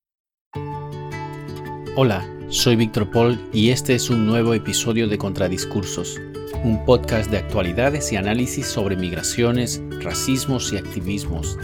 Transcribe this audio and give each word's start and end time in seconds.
Hola, 1.96 2.24
soy 2.50 2.76
Víctor 2.76 3.10
Paul 3.10 3.40
y 3.52 3.70
este 3.70 3.96
es 3.96 4.08
un 4.08 4.24
nuevo 4.24 4.54
episodio 4.54 5.08
de 5.08 5.18
Contradiscursos, 5.18 6.20
un 6.62 6.84
podcast 6.84 7.32
de 7.32 7.38
actualidades 7.38 8.12
y 8.12 8.16
análisis 8.16 8.66
sobre 8.66 8.94
migraciones, 8.94 9.82
racismos 10.00 10.72
y 10.72 10.76
activismos, 10.76 11.58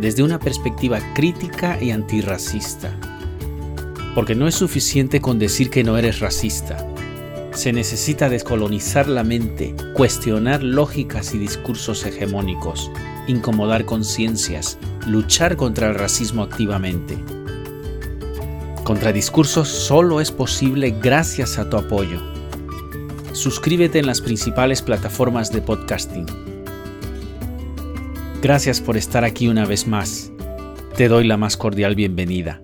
desde 0.00 0.24
una 0.24 0.40
perspectiva 0.40 0.98
crítica 1.14 1.80
y 1.80 1.92
antirracista. 1.92 2.92
Porque 4.16 4.34
no 4.34 4.48
es 4.48 4.56
suficiente 4.56 5.20
con 5.20 5.38
decir 5.38 5.70
que 5.70 5.84
no 5.84 5.96
eres 5.96 6.18
racista. 6.18 6.84
Se 7.52 7.72
necesita 7.72 8.28
descolonizar 8.28 9.06
la 9.06 9.22
mente, 9.22 9.76
cuestionar 9.94 10.64
lógicas 10.64 11.34
y 11.34 11.38
discursos 11.38 12.04
hegemónicos, 12.04 12.90
incomodar 13.26 13.84
conciencias, 13.84 14.78
luchar 15.06 15.56
contra 15.56 15.88
el 15.88 15.94
racismo 15.94 16.42
activamente. 16.42 17.16
Contradiscursos 18.84 19.68
solo 19.68 20.20
es 20.20 20.30
posible 20.30 20.92
gracias 21.02 21.58
a 21.58 21.68
tu 21.68 21.76
apoyo. 21.76 22.22
Suscríbete 23.32 23.98
en 23.98 24.06
las 24.06 24.20
principales 24.20 24.80
plataformas 24.80 25.52
de 25.52 25.60
podcasting. 25.60 26.26
Gracias 28.40 28.80
por 28.80 28.96
estar 28.96 29.24
aquí 29.24 29.48
una 29.48 29.66
vez 29.66 29.86
más. 29.86 30.30
Te 30.96 31.08
doy 31.08 31.26
la 31.26 31.36
más 31.36 31.56
cordial 31.56 31.96
bienvenida. 31.96 32.60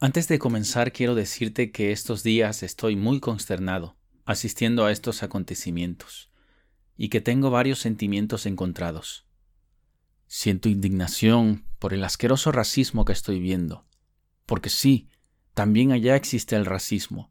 Antes 0.00 0.28
de 0.28 0.38
comenzar 0.38 0.92
quiero 0.92 1.14
decirte 1.14 1.70
que 1.70 1.92
estos 1.92 2.22
días 2.22 2.62
estoy 2.62 2.96
muy 2.96 3.20
consternado 3.20 3.95
asistiendo 4.26 4.84
a 4.84 4.92
estos 4.92 5.22
acontecimientos 5.22 6.30
y 6.96 7.08
que 7.08 7.20
tengo 7.20 7.50
varios 7.50 7.78
sentimientos 7.78 8.44
encontrados. 8.44 9.24
Siento 10.26 10.68
indignación 10.68 11.64
por 11.78 11.94
el 11.94 12.02
asqueroso 12.02 12.50
racismo 12.50 13.04
que 13.04 13.12
estoy 13.12 13.38
viendo, 13.38 13.86
porque 14.44 14.68
sí, 14.68 15.08
también 15.54 15.92
allá 15.92 16.16
existe 16.16 16.56
el 16.56 16.66
racismo, 16.66 17.30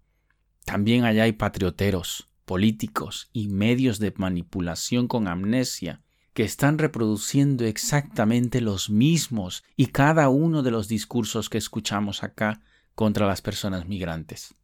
también 0.64 1.04
allá 1.04 1.24
hay 1.24 1.34
patrioteros, 1.34 2.30
políticos 2.46 3.30
y 3.34 3.50
medios 3.50 4.00
de 4.00 4.14
manipulación 4.16 5.08
con 5.08 5.28
amnesia 5.28 6.02
que 6.34 6.44
están 6.44 6.78
reproduciendo 6.78 7.66
exactamente 7.66 8.62
los 8.62 8.90
mismos 8.90 9.64
y 9.76 9.88
cada 9.88 10.30
uno 10.30 10.64
de 10.64 10.72
los 10.72 10.88
discursos 10.88 11.50
que 11.50 11.58
escuchamos 11.58 12.24
acá 12.24 12.62
contra 12.94 13.28
las 13.28 13.42
personas 13.42 13.88
migrantes 13.88 14.56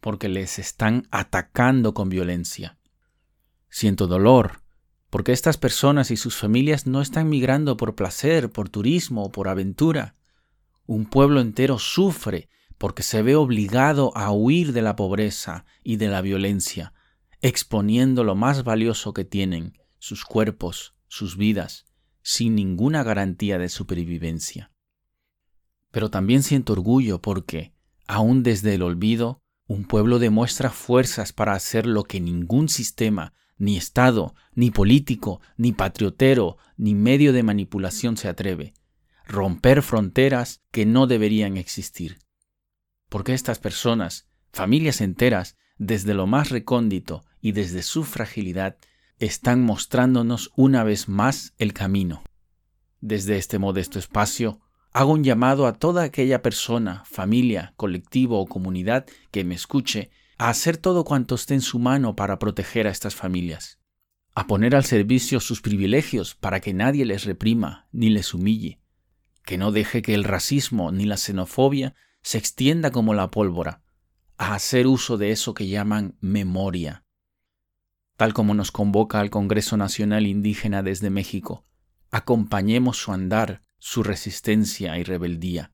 porque 0.00 0.28
les 0.28 0.58
están 0.58 1.06
atacando 1.10 1.94
con 1.94 2.08
violencia. 2.08 2.78
Siento 3.68 4.06
dolor, 4.06 4.62
porque 5.10 5.32
estas 5.32 5.56
personas 5.56 6.10
y 6.10 6.16
sus 6.16 6.36
familias 6.36 6.86
no 6.86 7.00
están 7.00 7.28
migrando 7.28 7.76
por 7.76 7.94
placer, 7.94 8.50
por 8.50 8.68
turismo 8.68 9.24
o 9.24 9.32
por 9.32 9.48
aventura. 9.48 10.16
Un 10.86 11.06
pueblo 11.06 11.40
entero 11.40 11.78
sufre 11.78 12.48
porque 12.78 13.02
se 13.02 13.22
ve 13.22 13.34
obligado 13.34 14.16
a 14.16 14.30
huir 14.32 14.72
de 14.72 14.82
la 14.82 14.96
pobreza 14.96 15.64
y 15.82 15.96
de 15.96 16.08
la 16.08 16.22
violencia, 16.22 16.92
exponiendo 17.40 18.24
lo 18.24 18.34
más 18.34 18.64
valioso 18.64 19.12
que 19.12 19.24
tienen, 19.24 19.78
sus 19.98 20.24
cuerpos, 20.24 20.94
sus 21.08 21.36
vidas, 21.36 21.86
sin 22.22 22.54
ninguna 22.54 23.02
garantía 23.02 23.58
de 23.58 23.68
supervivencia. 23.68 24.70
Pero 25.90 26.10
también 26.10 26.42
siento 26.42 26.74
orgullo 26.74 27.20
porque, 27.20 27.72
aun 28.06 28.42
desde 28.42 28.74
el 28.74 28.82
olvido, 28.82 29.42
un 29.68 29.84
pueblo 29.84 30.18
demuestra 30.18 30.70
fuerzas 30.70 31.32
para 31.32 31.52
hacer 31.52 31.86
lo 31.86 32.04
que 32.04 32.20
ningún 32.20 32.70
sistema, 32.70 33.34
ni 33.58 33.76
Estado, 33.76 34.34
ni 34.54 34.70
político, 34.70 35.42
ni 35.58 35.72
patriotero, 35.72 36.56
ni 36.78 36.94
medio 36.94 37.34
de 37.34 37.42
manipulación 37.42 38.16
se 38.16 38.28
atreve. 38.28 38.72
Romper 39.26 39.82
fronteras 39.82 40.62
que 40.70 40.86
no 40.86 41.06
deberían 41.06 41.58
existir. 41.58 42.18
Porque 43.10 43.34
estas 43.34 43.58
personas, 43.58 44.26
familias 44.52 45.02
enteras, 45.02 45.56
desde 45.76 46.14
lo 46.14 46.26
más 46.26 46.48
recóndito 46.48 47.24
y 47.42 47.52
desde 47.52 47.82
su 47.82 48.04
fragilidad, 48.04 48.78
están 49.18 49.62
mostrándonos 49.62 50.50
una 50.56 50.82
vez 50.82 51.08
más 51.08 51.52
el 51.58 51.74
camino. 51.74 52.22
Desde 53.00 53.36
este 53.36 53.58
modesto 53.58 53.98
espacio, 53.98 54.60
Hago 54.98 55.12
un 55.12 55.22
llamado 55.22 55.68
a 55.68 55.74
toda 55.74 56.02
aquella 56.02 56.42
persona, 56.42 57.04
familia, 57.06 57.72
colectivo 57.76 58.40
o 58.40 58.46
comunidad 58.46 59.06
que 59.30 59.44
me 59.44 59.54
escuche 59.54 60.10
a 60.38 60.48
hacer 60.48 60.76
todo 60.76 61.04
cuanto 61.04 61.36
esté 61.36 61.54
en 61.54 61.60
su 61.60 61.78
mano 61.78 62.16
para 62.16 62.40
proteger 62.40 62.88
a 62.88 62.90
estas 62.90 63.14
familias, 63.14 63.78
a 64.34 64.48
poner 64.48 64.74
al 64.74 64.84
servicio 64.84 65.38
sus 65.38 65.60
privilegios 65.62 66.34
para 66.34 66.58
que 66.58 66.74
nadie 66.74 67.04
les 67.04 67.26
reprima 67.26 67.86
ni 67.92 68.10
les 68.10 68.34
humille, 68.34 68.80
que 69.44 69.56
no 69.56 69.70
deje 69.70 70.02
que 70.02 70.14
el 70.14 70.24
racismo 70.24 70.90
ni 70.90 71.04
la 71.04 71.16
xenofobia 71.16 71.94
se 72.22 72.38
extienda 72.38 72.90
como 72.90 73.14
la 73.14 73.30
pólvora, 73.30 73.82
a 74.36 74.56
hacer 74.56 74.88
uso 74.88 75.16
de 75.16 75.30
eso 75.30 75.54
que 75.54 75.68
llaman 75.68 76.16
memoria, 76.20 77.04
tal 78.16 78.34
como 78.34 78.52
nos 78.52 78.72
convoca 78.72 79.20
al 79.20 79.30
Congreso 79.30 79.76
Nacional 79.76 80.26
Indígena 80.26 80.82
desde 80.82 81.08
México. 81.08 81.64
Acompañemos 82.10 82.96
su 82.96 83.12
andar 83.12 83.62
su 83.78 84.02
resistencia 84.02 84.98
y 84.98 85.04
rebeldía, 85.04 85.72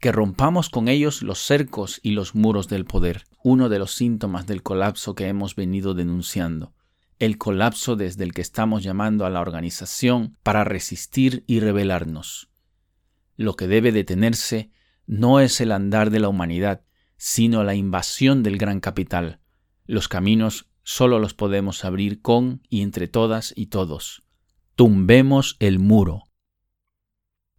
que 0.00 0.12
rompamos 0.12 0.68
con 0.68 0.88
ellos 0.88 1.22
los 1.22 1.38
cercos 1.38 2.00
y 2.02 2.10
los 2.10 2.34
muros 2.34 2.68
del 2.68 2.84
poder, 2.84 3.24
uno 3.42 3.68
de 3.68 3.78
los 3.78 3.94
síntomas 3.94 4.46
del 4.46 4.62
colapso 4.62 5.14
que 5.14 5.28
hemos 5.28 5.56
venido 5.56 5.94
denunciando, 5.94 6.74
el 7.18 7.38
colapso 7.38 7.96
desde 7.96 8.24
el 8.24 8.32
que 8.32 8.42
estamos 8.42 8.82
llamando 8.82 9.24
a 9.24 9.30
la 9.30 9.40
organización 9.40 10.36
para 10.42 10.64
resistir 10.64 11.44
y 11.46 11.60
rebelarnos. 11.60 12.50
Lo 13.36 13.54
que 13.54 13.66
debe 13.66 13.92
detenerse 13.92 14.70
no 15.06 15.40
es 15.40 15.60
el 15.60 15.72
andar 15.72 16.10
de 16.10 16.20
la 16.20 16.28
humanidad, 16.28 16.84
sino 17.16 17.64
la 17.64 17.74
invasión 17.74 18.42
del 18.42 18.58
gran 18.58 18.80
capital. 18.80 19.40
Los 19.86 20.08
caminos 20.08 20.68
solo 20.82 21.18
los 21.18 21.34
podemos 21.34 21.84
abrir 21.84 22.20
con 22.20 22.62
y 22.68 22.82
entre 22.82 23.08
todas 23.08 23.52
y 23.56 23.66
todos. 23.66 24.22
Tumbemos 24.74 25.56
el 25.60 25.78
muro 25.78 26.24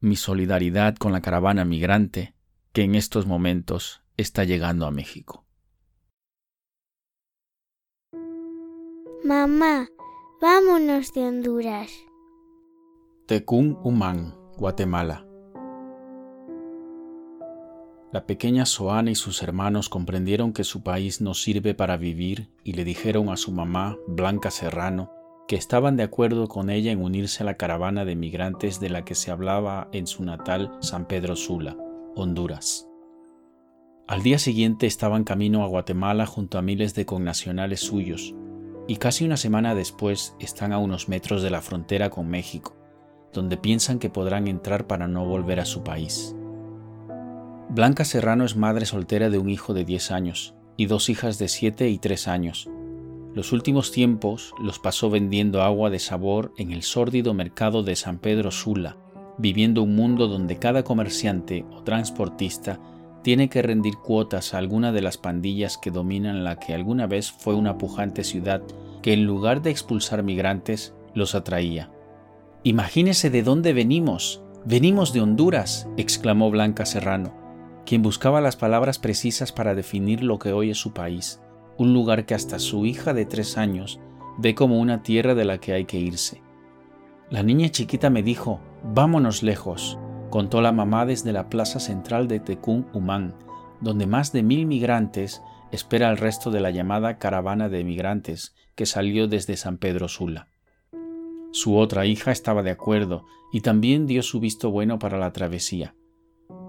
mi 0.05 0.15
solidaridad 0.15 0.95
con 0.95 1.11
la 1.11 1.21
caravana 1.21 1.65
migrante 1.65 2.35
que 2.71 2.83
en 2.83 2.93
estos 2.93 3.25
momentos 3.25 4.03
está 4.17 4.43
llegando 4.43 4.85
a 4.85 4.91
México. 4.91 5.45
Mamá, 9.23 9.87
vámonos 10.39 11.11
de 11.13 11.21
Honduras. 11.21 11.91
Tecún 13.25 13.79
Humán, 13.83 14.35
Guatemala. 14.57 15.25
La 18.13 18.27
pequeña 18.27 18.67
Soana 18.67 19.09
y 19.09 19.15
sus 19.15 19.41
hermanos 19.41 19.89
comprendieron 19.89 20.53
que 20.53 20.63
su 20.63 20.83
país 20.83 21.19
no 21.19 21.33
sirve 21.33 21.73
para 21.73 21.97
vivir 21.97 22.51
y 22.63 22.73
le 22.73 22.85
dijeron 22.85 23.29
a 23.29 23.37
su 23.37 23.51
mamá, 23.51 23.97
Blanca 24.07 24.51
Serrano, 24.51 25.11
que 25.47 25.55
estaban 25.55 25.95
de 25.95 26.03
acuerdo 26.03 26.47
con 26.47 26.69
ella 26.69 26.91
en 26.91 27.01
unirse 27.01 27.43
a 27.43 27.45
la 27.45 27.55
caravana 27.55 28.05
de 28.05 28.15
migrantes 28.15 28.79
de 28.79 28.89
la 28.89 29.05
que 29.05 29.15
se 29.15 29.31
hablaba 29.31 29.89
en 29.91 30.07
su 30.07 30.23
natal 30.23 30.75
San 30.79 31.05
Pedro 31.07 31.35
Sula, 31.35 31.77
Honduras. 32.15 32.87
Al 34.07 34.23
día 34.23 34.39
siguiente 34.39 34.87
estaban 34.87 35.23
camino 35.23 35.63
a 35.63 35.67
Guatemala 35.67 36.25
junto 36.25 36.57
a 36.57 36.61
miles 36.61 36.93
de 36.95 37.05
connacionales 37.05 37.79
suyos, 37.79 38.35
y 38.87 38.97
casi 38.97 39.25
una 39.25 39.37
semana 39.37 39.73
después 39.73 40.35
están 40.39 40.71
a 40.71 40.77
unos 40.77 41.09
metros 41.09 41.41
de 41.41 41.49
la 41.49 41.61
frontera 41.61 42.09
con 42.09 42.27
México, 42.27 42.75
donde 43.33 43.57
piensan 43.57 43.99
que 43.99 44.09
podrán 44.09 44.47
entrar 44.47 44.85
para 44.87 45.07
no 45.07 45.25
volver 45.25 45.59
a 45.59 45.65
su 45.65 45.83
país. 45.83 46.35
Blanca 47.69 48.05
Serrano 48.05 48.45
es 48.45 48.55
madre 48.55 48.85
soltera 48.85 49.29
de 49.29 49.39
un 49.39 49.49
hijo 49.49 49.73
de 49.73 49.85
10 49.85 50.11
años 50.11 50.55
y 50.77 50.85
dos 50.85 51.09
hijas 51.09 51.39
de 51.39 51.47
7 51.47 51.89
y 51.89 51.97
3 51.97 52.27
años. 52.27 52.69
Los 53.35 53.51
últimos 53.51 53.91
tiempos 53.91 54.53
los 54.63 54.79
pasó 54.79 55.09
vendiendo 55.09 55.61
agua 55.61 55.89
de 55.89 55.99
sabor 55.99 56.53
en 56.57 56.71
el 56.71 56.83
sórdido 56.83 57.33
mercado 57.33 57.83
de 57.83 57.97
San 57.97 58.17
Pedro 58.17 58.49
Sula, 58.49 58.95
viviendo 59.37 59.83
un 59.83 59.93
mundo 59.93 60.29
donde 60.29 60.57
cada 60.57 60.83
comerciante 60.85 61.65
o 61.69 61.83
transportista 61.83 62.79
tiene 63.23 63.49
que 63.49 63.61
rendir 63.61 63.95
cuotas 63.97 64.53
a 64.53 64.57
alguna 64.57 64.93
de 64.93 65.01
las 65.01 65.17
pandillas 65.17 65.77
que 65.77 65.91
dominan 65.91 66.45
la 66.45 66.59
que 66.59 66.73
alguna 66.73 67.07
vez 67.07 67.29
fue 67.29 67.55
una 67.55 67.77
pujante 67.77 68.23
ciudad 68.23 68.61
que 69.01 69.11
en 69.11 69.25
lugar 69.25 69.61
de 69.61 69.69
expulsar 69.69 70.23
migrantes, 70.23 70.93
los 71.13 71.35
atraía. 71.35 71.91
Imagínese 72.63 73.29
de 73.29 73.43
dónde 73.43 73.73
venimos. 73.73 74.41
Venimos 74.63 75.11
de 75.11 75.19
Honduras, 75.19 75.89
exclamó 75.97 76.49
Blanca 76.51 76.85
Serrano, 76.85 77.33
quien 77.85 78.01
buscaba 78.01 78.39
las 78.39 78.55
palabras 78.55 78.97
precisas 78.97 79.51
para 79.51 79.75
definir 79.75 80.23
lo 80.23 80.39
que 80.39 80.53
hoy 80.53 80.71
es 80.71 80.77
su 80.77 80.93
país, 80.93 81.41
un 81.77 81.93
lugar 81.93 82.25
que 82.25 82.33
hasta 82.33 82.59
su 82.59 82.85
hija 82.85 83.13
de 83.13 83.25
tres 83.25 83.57
años 83.57 83.99
ve 84.37 84.55
como 84.55 84.79
una 84.79 85.03
tierra 85.03 85.35
de 85.35 85.45
la 85.45 85.59
que 85.59 85.73
hay 85.73 85.85
que 85.85 85.99
irse. 85.99 86.41
La 87.29 87.43
niña 87.43 87.69
chiquita 87.69 88.09
me 88.09 88.23
dijo, 88.23 88.59
vámonos 88.83 89.43
lejos, 89.43 89.97
contó 90.29 90.61
la 90.61 90.71
mamá 90.71 91.05
desde 91.05 91.33
la 91.33 91.49
plaza 91.49 91.79
central 91.79 92.27
de 92.27 92.39
Tecún 92.39 92.87
Humán, 92.93 93.35
donde 93.81 94.05
más 94.07 94.31
de 94.31 94.43
mil 94.43 94.65
migrantes 94.65 95.41
espera 95.71 96.09
al 96.09 96.17
resto 96.17 96.51
de 96.51 96.61
la 96.61 96.71
llamada 96.71 97.17
caravana 97.17 97.69
de 97.69 97.83
migrantes 97.83 98.55
que 98.75 98.85
salió 98.85 99.27
desde 99.27 99.57
San 99.57 99.77
Pedro 99.77 100.07
Sula. 100.07 100.47
Su 101.51 101.77
otra 101.77 102.05
hija 102.05 102.31
estaba 102.31 102.63
de 102.63 102.71
acuerdo 102.71 103.25
y 103.51 103.61
también 103.61 104.05
dio 104.05 104.21
su 104.21 104.39
visto 104.39 104.71
bueno 104.71 104.99
para 104.99 105.17
la 105.17 105.31
travesía. 105.31 105.95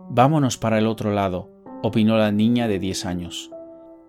Vámonos 0.08 0.56
para 0.56 0.79
el 0.79 0.87
otro 0.87 1.12
lado, 1.12 1.50
opinó 1.82 2.17
la 2.17 2.31
niña 2.31 2.69
de 2.69 2.79
diez 2.79 3.05
años. 3.05 3.50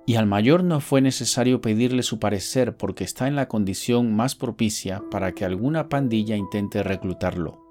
Y 0.08 0.16
al 0.16 0.26
mayor 0.26 0.64
no 0.64 0.80
fue 0.80 1.02
necesario 1.02 1.60
pedirle 1.60 2.02
su 2.02 2.18
parecer 2.18 2.78
porque 2.78 3.04
está 3.04 3.28
en 3.28 3.36
la 3.36 3.50
condición 3.50 4.16
más 4.16 4.36
propicia 4.36 5.04
para 5.12 5.34
que 5.34 5.44
alguna 5.44 5.90
pandilla 5.90 6.38
intente 6.38 6.82
reclutarlo. 6.82 7.62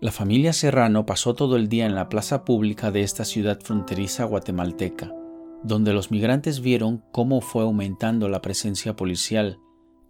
La 0.00 0.12
familia 0.12 0.54
Serrano 0.54 1.04
pasó 1.04 1.34
todo 1.34 1.56
el 1.56 1.68
día 1.68 1.84
en 1.84 1.94
la 1.94 2.08
plaza 2.08 2.46
pública 2.46 2.90
de 2.90 3.02
esta 3.02 3.26
ciudad 3.26 3.60
fronteriza 3.60 4.24
guatemalteca, 4.24 5.12
donde 5.62 5.92
los 5.92 6.10
migrantes 6.10 6.60
vieron 6.60 7.04
cómo 7.12 7.42
fue 7.42 7.64
aumentando 7.64 8.30
la 8.30 8.40
presencia 8.40 8.96
policial 8.96 9.58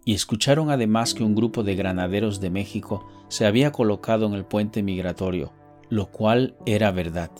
y 0.05 0.13
escucharon 0.13 0.69
además 0.69 1.13
que 1.13 1.25
un 1.25 1.35
grupo 1.35 1.63
de 1.63 1.75
granaderos 1.75 2.39
de 2.39 2.51
México 2.51 3.05
se 3.27 3.45
había 3.45 3.73
colocado 3.73 4.27
en 4.27 4.33
el 4.33 4.45
puente 4.45 4.81
migratorio, 4.81 5.51
lo 5.89 6.09
cual 6.09 6.55
era 6.65 6.91
verdad. 6.91 7.31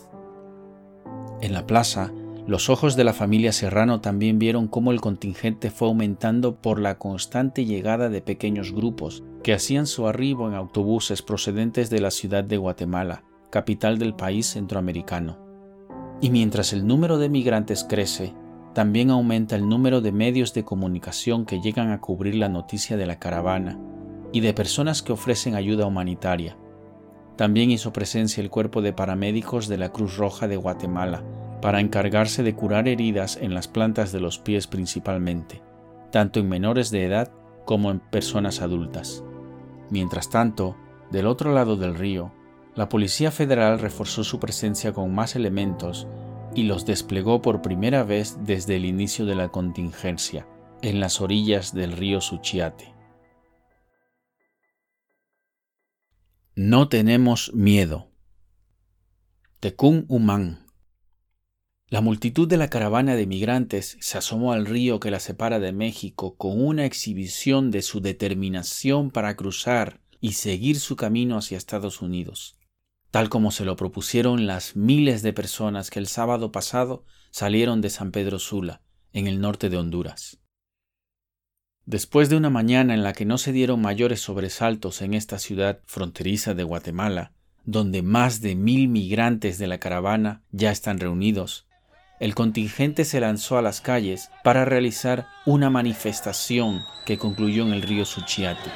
En 1.40 1.54
la 1.54 1.66
plaza, 1.66 2.12
los 2.48 2.70
ojos 2.70 2.96
de 2.96 3.04
la 3.04 3.12
familia 3.12 3.52
Serrano 3.52 4.00
también 4.00 4.40
vieron 4.40 4.70
cómo 4.70 4.94
el 4.94 5.02
contingente 5.02 5.70
fue 5.70 5.90
aumentando 5.90 6.56
por 6.56 6.80
la 6.80 6.98
constante 6.98 7.66
llegada 7.66 8.08
de 8.08 8.22
pequeños 8.22 8.72
grupos 8.72 9.22
que 9.44 9.54
hacían 9.54 9.86
su 9.86 10.08
arribo 10.08 10.48
en 10.48 10.56
autobuses 10.56 11.22
procedentes 11.22 11.90
de 11.90 12.00
la 12.00 12.10
ciudad 12.10 12.46
de 12.46 12.56
Guatemala, 12.56 13.26
capital 13.52 13.98
del 13.98 14.14
país 14.14 14.48
centroamericano. 14.48 15.38
Y 16.22 16.30
mientras 16.30 16.72
el 16.72 16.88
número 16.88 17.18
de 17.18 17.28
migrantes 17.28 17.84
crece, 17.84 18.34
también 18.74 19.10
aumenta 19.10 19.58
el 19.58 19.68
número 19.68 20.00
de 20.00 20.14
medios 20.14 20.54
de 20.54 20.64
comunicación 20.64 21.46
que 21.46 21.60
llegan 21.60 21.92
a 21.92 22.00
cubrir 22.00 22.36
la 22.36 22.48
noticia 22.48 22.96
de 22.96 23.08
la 23.08 23.20
caravana 23.20 23.78
y 24.32 24.40
de 24.40 24.54
personas 24.54 25.04
que 25.04 25.12
ofrecen 25.12 25.56
ayuda 25.56 25.86
humanitaria. 25.86 26.58
También 27.36 27.72
hizo 27.72 27.92
presencia 27.92 28.42
el 28.42 28.50
cuerpo 28.50 28.82
de 28.82 28.94
paramédicos 28.94 29.68
de 29.68 29.78
la 29.78 29.92
Cruz 29.92 30.16
Roja 30.16 30.48
de 30.48 30.56
Guatemala, 30.56 31.24
para 31.62 31.80
encargarse 31.80 32.44
de 32.44 32.56
curar 32.56 32.88
heridas 32.88 33.38
en 33.42 33.54
las 33.54 33.68
plantas 33.68 34.12
de 34.12 34.20
los 34.20 34.40
pies 34.40 34.68
principalmente, 34.68 35.62
tanto 36.12 36.40
en 36.40 36.50
menores 36.50 36.92
de 36.92 37.06
edad 37.06 37.32
como 37.66 37.92
en 37.92 38.00
personas 38.00 38.62
adultas. 38.62 39.24
Mientras 39.90 40.30
tanto, 40.30 40.76
del 41.12 41.28
otro 41.28 41.54
lado 41.54 41.76
del 41.76 41.96
río, 41.96 42.32
la 42.76 42.90
Policía 42.90 43.32
Federal 43.32 43.80
reforzó 43.80 44.24
su 44.24 44.40
presencia 44.40 44.94
con 44.94 45.14
más 45.14 45.36
elementos 45.36 46.08
y 46.54 46.64
los 46.64 46.86
desplegó 46.86 47.42
por 47.42 47.62
primera 47.62 48.04
vez 48.04 48.38
desde 48.44 48.76
el 48.76 48.86
inicio 48.86 49.26
de 49.26 49.36
la 49.36 49.50
contingencia, 49.50 50.48
en 50.82 51.00
las 51.00 51.22
orillas 51.22 51.74
del 51.74 51.92
río 51.94 52.22
Suchiate. 52.22 52.94
No 56.56 56.88
tenemos 56.88 57.52
miedo. 57.54 58.10
Tecún 59.60 60.06
Humán 60.08 60.67
la 61.90 62.02
multitud 62.02 62.50
de 62.50 62.58
la 62.58 62.70
caravana 62.70 63.16
de 63.16 63.26
migrantes 63.26 63.98
se 64.02 64.18
asomó 64.18 64.52
al 64.52 64.66
río 64.66 65.00
que 65.00 65.10
la 65.10 65.22
separa 65.22 65.60
de 65.60 65.72
México 65.72 66.36
con 66.36 66.62
una 66.62 66.86
exhibición 66.86 67.72
de 67.72 67.82
su 67.82 68.02
determinación 68.02 69.10
para 69.10 69.38
cruzar 69.38 70.02
y 70.20 70.34
seguir 70.34 70.82
su 70.82 70.98
camino 70.98 71.38
hacia 71.38 71.58
Estados 71.58 72.02
Unidos, 72.02 72.60
tal 73.10 73.30
como 73.30 73.52
se 73.52 73.64
lo 73.64 73.78
propusieron 73.78 74.48
las 74.48 74.76
miles 74.76 75.22
de 75.22 75.32
personas 75.32 75.90
que 75.90 76.00
el 76.00 76.08
sábado 76.08 76.52
pasado 76.52 77.06
salieron 77.32 77.80
de 77.80 77.90
San 77.90 78.12
Pedro 78.12 78.38
Sula, 78.38 78.82
en 79.14 79.28
el 79.28 79.40
norte 79.40 79.70
de 79.70 79.78
Honduras. 79.78 80.42
Después 81.86 82.28
de 82.28 82.36
una 82.36 82.50
mañana 82.50 82.96
en 82.96 83.04
la 83.04 83.14
que 83.14 83.24
no 83.24 83.38
se 83.38 83.54
dieron 83.54 83.82
mayores 83.82 84.20
sobresaltos 84.20 85.02
en 85.02 85.14
esta 85.14 85.40
ciudad 85.40 85.80
fronteriza 85.86 86.54
de 86.54 86.64
Guatemala, 86.64 87.32
donde 87.64 88.02
más 88.02 88.42
de 88.42 88.56
mil 88.56 88.90
migrantes 88.90 89.58
de 89.58 89.68
la 89.68 89.80
caravana 89.80 90.44
ya 90.52 90.72
están 90.72 91.00
reunidos, 91.00 91.67
el 92.20 92.34
contingente 92.34 93.06
se 93.06 93.20
lanzó 93.20 93.58
a 93.58 93.62
las 93.62 93.82
calles 93.82 94.32
para 94.44 94.66
realizar 94.66 95.28
una 95.46 95.70
manifestación 95.70 96.84
que 97.06 97.18
concluyó 97.18 97.64
en 97.64 97.74
el 97.74 97.84
río 97.84 98.06
Suchiate. 98.06 98.72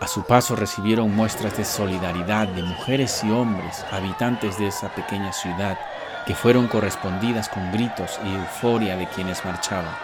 A 0.00 0.06
su 0.06 0.24
paso 0.24 0.54
recibieron 0.54 1.14
muestras 1.14 1.56
de 1.56 1.64
solidaridad 1.64 2.46
de 2.48 2.62
mujeres 2.62 3.22
y 3.24 3.30
hombres 3.30 3.84
habitantes 3.90 4.58
de 4.58 4.68
esa 4.68 4.94
pequeña 4.94 5.32
ciudad 5.32 5.78
que 6.26 6.34
fueron 6.34 6.68
correspondidas 6.68 7.48
con 7.48 7.72
gritos 7.72 8.18
y 8.24 8.34
euforia 8.34 8.96
de 8.96 9.08
quienes 9.08 9.44
marchaban. 9.44 9.94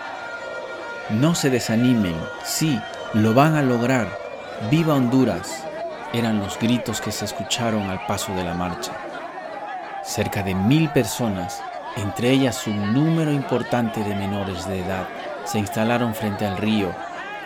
No 1.11 1.35
se 1.35 1.51
desanimen, 1.51 2.17
sí, 2.45 2.81
lo 3.15 3.35
van 3.35 3.55
a 3.57 3.63
lograr. 3.63 4.09
¡Viva 4.71 4.95
Honduras! 4.95 5.65
eran 6.13 6.41
los 6.41 6.59
gritos 6.59 7.01
que 7.01 7.13
se 7.13 7.25
escucharon 7.25 7.89
al 7.89 8.05
paso 8.07 8.35
de 8.35 8.45
la 8.45 8.55
marcha. 8.55 9.10
Cerca 10.03 10.43
de 10.43 10.55
mil 10.55 10.89
personas, 10.91 11.63
entre 11.97 12.31
ellas 12.31 12.67
un 12.67 12.95
número 12.95 13.33
importante 13.33 14.03
de 14.03 14.15
menores 14.15 14.67
de 14.67 14.81
edad, 14.81 15.07
se 15.45 15.59
instalaron 15.59 16.15
frente 16.15 16.47
al 16.47 16.57
río 16.57 16.95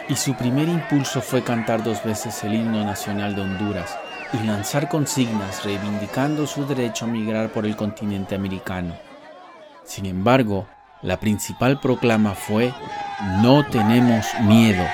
y 0.09 0.17
su 0.17 0.35
primer 0.35 0.69
impulso 0.69 1.21
fue 1.21 1.43
cantar 1.43 1.83
dos 1.83 2.03
veces 2.05 2.45
el 2.45 2.55
himno 2.55 2.85
nacional 2.85 3.35
de 3.35 3.43
Honduras 3.43 3.99
y 4.33 4.47
lanzar 4.47 4.89
consignas 4.89 5.65
reivindicando 5.65 6.47
su 6.47 6.67
derecho 6.67 7.07
a 7.07 7.09
migrar 7.09 7.51
por 7.51 7.67
el 7.67 7.77
continente 7.77 8.35
americano. 8.35 8.95
Sin 9.85 10.07
embargo, 10.07 10.67
la 11.03 11.19
principal 11.19 11.81
proclama 11.81 12.35
fue, 12.35 12.73
no 13.43 13.65
tenemos 13.67 14.27
miedo. 14.43 14.85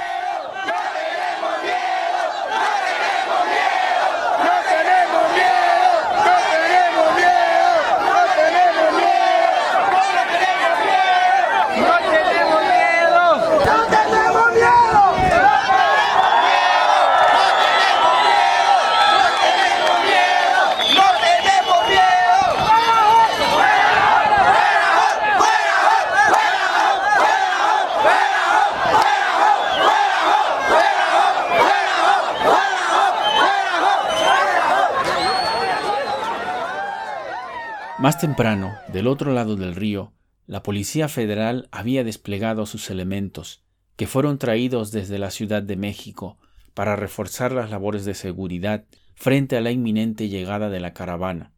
Más 38.10 38.18
temprano, 38.18 38.74
del 38.92 39.06
otro 39.06 39.32
lado 39.32 39.54
del 39.54 39.76
río, 39.76 40.12
la 40.48 40.64
Policía 40.64 41.06
Federal 41.06 41.68
había 41.70 42.02
desplegado 42.02 42.66
sus 42.66 42.90
elementos, 42.90 43.62
que 43.94 44.08
fueron 44.08 44.36
traídos 44.36 44.90
desde 44.90 45.16
la 45.20 45.30
Ciudad 45.30 45.62
de 45.62 45.76
México 45.76 46.36
para 46.74 46.96
reforzar 46.96 47.52
las 47.52 47.70
labores 47.70 48.04
de 48.04 48.14
seguridad 48.14 48.84
frente 49.14 49.56
a 49.56 49.60
la 49.60 49.70
inminente 49.70 50.28
llegada 50.28 50.70
de 50.70 50.80
la 50.80 50.92
caravana. 50.92 51.52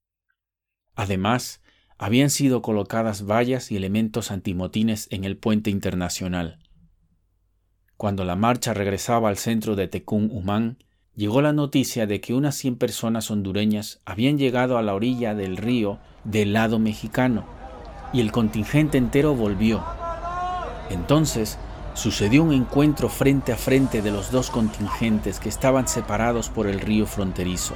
Además, 0.94 1.62
habían 1.97 2.28
sido 2.28 2.61
colocadas 2.61 3.25
vallas 3.25 3.73
y 3.73 3.78
elementos 3.78 4.30
antimotines 4.30 5.09
en 5.11 5.25
el 5.25 5.38
puente 5.38 5.71
internacional. 5.71 6.59
Cuando 7.97 8.26
la 8.26 8.37
marcha 8.37 8.75
regresaba 8.75 9.30
al 9.30 9.38
centro 9.38 9.75
de 9.75 9.88
Tecún 9.88 10.28
Humán, 10.30 10.85
llegó 11.14 11.40
la 11.40 11.54
noticia 11.54 12.06
de 12.06 12.21
que 12.21 12.35
unas 12.35 12.56
cien 12.56 12.76
personas 12.76 13.30
hondureñas 13.30 14.02
habían 14.04 14.37
llegado 14.37 14.76
a 14.76 14.82
la 14.82 14.92
orilla 14.92 15.35
del 15.35 15.56
río 15.56 15.99
del 16.25 16.52
lado 16.52 16.79
mexicano 16.79 17.45
y 18.12 18.21
el 18.21 18.33
contingente 18.33 18.99
entero 18.99 19.35
volvió. 19.35 19.83
Entonces 20.91 21.59
sucedió 21.95 22.43
un 22.43 22.52
encuentro 22.52 23.09
frente 23.09 23.52
a 23.52 23.57
frente 23.57 24.02
de 24.02 24.11
los 24.11 24.31
dos 24.31 24.50
contingentes 24.50 25.41
que 25.41 25.49
estaban 25.49 25.88
separados 25.88 26.49
por 26.49 26.67
el 26.67 26.81
río 26.81 27.07
fronterizo. 27.07 27.75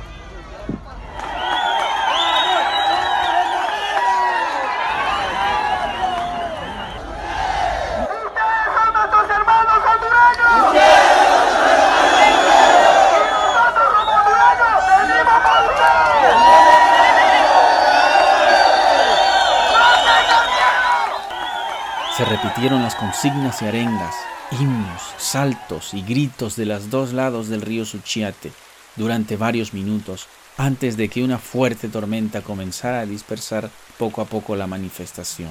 Se 22.17 22.25
las 22.65 22.95
consignas 22.95 23.61
y 23.61 23.67
arengas, 23.67 24.15
himnos, 24.51 25.03
saltos 25.19 25.93
y 25.93 26.01
gritos 26.03 26.57
de 26.57 26.65
los 26.65 26.89
dos 26.89 27.13
lados 27.13 27.49
del 27.49 27.61
río 27.61 27.85
Suchiate 27.85 28.51
durante 28.97 29.37
varios 29.37 29.75
minutos 29.75 30.27
antes 30.57 30.97
de 30.97 31.11
que 31.11 31.23
una 31.23 31.39
fuerte 31.39 31.89
tormenta 31.89 32.41
comenzara 32.41 33.01
a 33.01 33.07
dispersar 33.07 33.71
poco 33.99 34.23
a 34.23 34.25
poco 34.25 34.57
la 34.57 34.67
manifestación. 34.67 35.51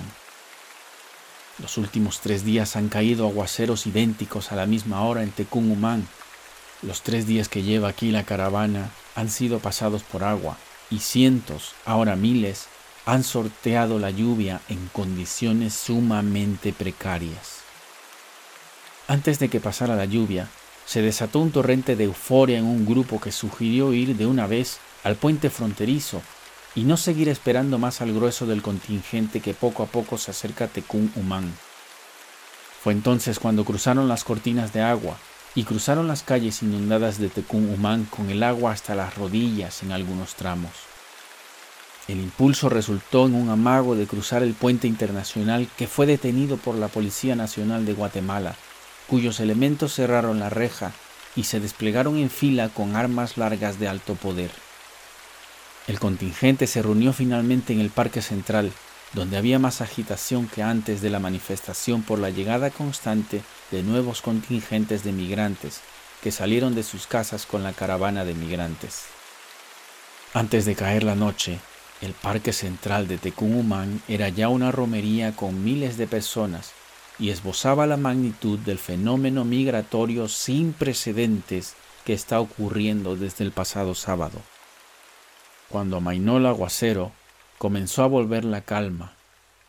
Los 1.59 1.77
últimos 1.77 2.21
tres 2.21 2.43
días 2.43 2.75
han 2.75 2.89
caído 2.89 3.27
aguaceros 3.27 3.85
idénticos 3.85 4.51
a 4.51 4.55
la 4.55 4.65
misma 4.65 5.03
hora 5.03 5.21
en 5.21 5.29
Tecumumán. 5.29 6.07
Los 6.81 7.03
tres 7.03 7.27
días 7.27 7.49
que 7.49 7.61
lleva 7.61 7.87
aquí 7.87 8.09
la 8.09 8.23
caravana 8.23 8.89
han 9.13 9.29
sido 9.29 9.59
pasados 9.59 10.01
por 10.01 10.23
agua 10.23 10.57
y 10.89 10.99
cientos, 10.99 11.75
ahora 11.85 12.15
miles, 12.15 12.67
han 13.05 13.23
sorteado 13.23 13.99
la 13.99 14.09
lluvia 14.09 14.61
en 14.67 14.87
condiciones 14.87 15.73
sumamente 15.73 16.73
precarias. 16.73 17.59
Antes 19.07 19.37
de 19.37 19.49
que 19.49 19.59
pasara 19.59 19.95
la 19.95 20.05
lluvia, 20.05 20.49
se 20.85 21.01
desató 21.01 21.39
un 21.39 21.51
torrente 21.51 21.95
de 21.95 22.05
euforia 22.05 22.57
en 22.57 22.65
un 22.65 22.85
grupo 22.85 23.21
que 23.21 23.31
sugirió 23.31 23.93
ir 23.93 24.15
de 24.15 24.25
una 24.25 24.47
vez 24.47 24.79
al 25.03 25.15
puente 25.15 25.51
fronterizo 25.51 26.21
y 26.73 26.83
no 26.83 26.97
seguir 26.97 27.29
esperando 27.29 27.77
más 27.77 28.01
al 28.01 28.13
grueso 28.13 28.47
del 28.47 28.63
contingente 28.63 29.39
que 29.39 29.53
poco 29.53 29.83
a 29.83 29.85
poco 29.85 30.17
se 30.17 30.31
acerca 30.31 30.65
a 30.65 30.67
Tecún 30.67 31.11
Humán. 31.15 31.53
Fue 32.83 32.93
entonces 32.93 33.39
cuando 33.39 33.65
cruzaron 33.65 34.07
las 34.07 34.23
cortinas 34.23 34.73
de 34.73 34.81
agua 34.81 35.17
y 35.53 35.63
cruzaron 35.63 36.07
las 36.07 36.23
calles 36.23 36.61
inundadas 36.63 37.19
de 37.19 37.29
Tecún 37.29 37.69
Humán 37.69 38.05
con 38.05 38.29
el 38.29 38.43
agua 38.43 38.71
hasta 38.71 38.95
las 38.95 39.15
rodillas 39.15 39.83
en 39.83 39.91
algunos 39.91 40.35
tramos. 40.35 40.94
El 42.07 42.19
impulso 42.19 42.69
resultó 42.69 43.25
en 43.25 43.33
un 43.33 43.49
amago 43.49 43.95
de 43.95 44.05
cruzar 44.05 44.43
el 44.43 44.53
puente 44.53 44.87
internacional 44.87 45.67
que 45.75 45.87
fue 45.87 46.05
detenido 46.05 46.57
por 46.57 46.75
la 46.75 46.87
Policía 46.87 47.35
Nacional 47.35 47.85
de 47.85 47.93
Guatemala, 47.93 48.55
cuyos 49.07 49.39
elementos 49.39 49.93
cerraron 49.95 50.39
la 50.39 50.49
reja 50.49 50.91
y 51.35 51.43
se 51.43 51.59
desplegaron 51.59 52.17
en 52.17 52.29
fila 52.29 52.69
con 52.69 52.95
armas 52.95 53.37
largas 53.37 53.79
de 53.79 53.87
alto 53.87 54.13
poder. 54.15 54.51
El 55.87 55.99
contingente 55.99 56.67
se 56.67 56.81
reunió 56.81 57.11
finalmente 57.11 57.73
en 57.73 57.79
el 57.79 57.89
Parque 57.89 58.21
Central, 58.21 58.71
donde 59.13 59.37
había 59.37 59.59
más 59.59 59.81
agitación 59.81 60.47
que 60.47 60.61
antes 60.61 61.01
de 61.01 61.09
la 61.09 61.19
manifestación 61.19 62.03
por 62.03 62.19
la 62.19 62.29
llegada 62.29 62.69
constante 62.69 63.41
de 63.71 63.81
nuevos 63.81 64.21
contingentes 64.21 65.03
de 65.03 65.11
migrantes 65.11 65.81
que 66.21 66.31
salieron 66.31 66.75
de 66.75 66.83
sus 66.83 67.07
casas 67.07 67.45
con 67.45 67.63
la 67.63 67.73
caravana 67.73 68.25
de 68.25 68.33
migrantes. 68.33 69.05
Antes 70.33 70.65
de 70.65 70.75
caer 70.75 71.03
la 71.03 71.15
noche, 71.15 71.59
el 72.01 72.13
parque 72.13 72.51
central 72.53 73.07
de 73.07 73.17
Tecumumán 73.17 74.01
era 74.07 74.29
ya 74.29 74.49
una 74.49 74.71
romería 74.71 75.35
con 75.35 75.63
miles 75.63 75.97
de 75.97 76.07
personas 76.07 76.73
y 77.17 77.29
esbozaba 77.29 77.87
la 77.87 77.97
magnitud 77.97 78.59
del 78.59 78.77
fenómeno 78.77 79.45
migratorio 79.45 80.27
sin 80.27 80.73
precedentes 80.73 81.75
que 82.03 82.13
está 82.13 82.39
ocurriendo 82.39 83.15
desde 83.15 83.45
el 83.45 83.51
pasado 83.51 83.95
sábado. 83.95 84.41
Cuando 85.69 85.97
amainó 85.97 86.37
el 86.37 86.45
aguacero, 86.45 87.11
comenzó 87.57 88.03
a 88.03 88.07
volver 88.07 88.45
la 88.45 88.61
calma, 88.61 89.15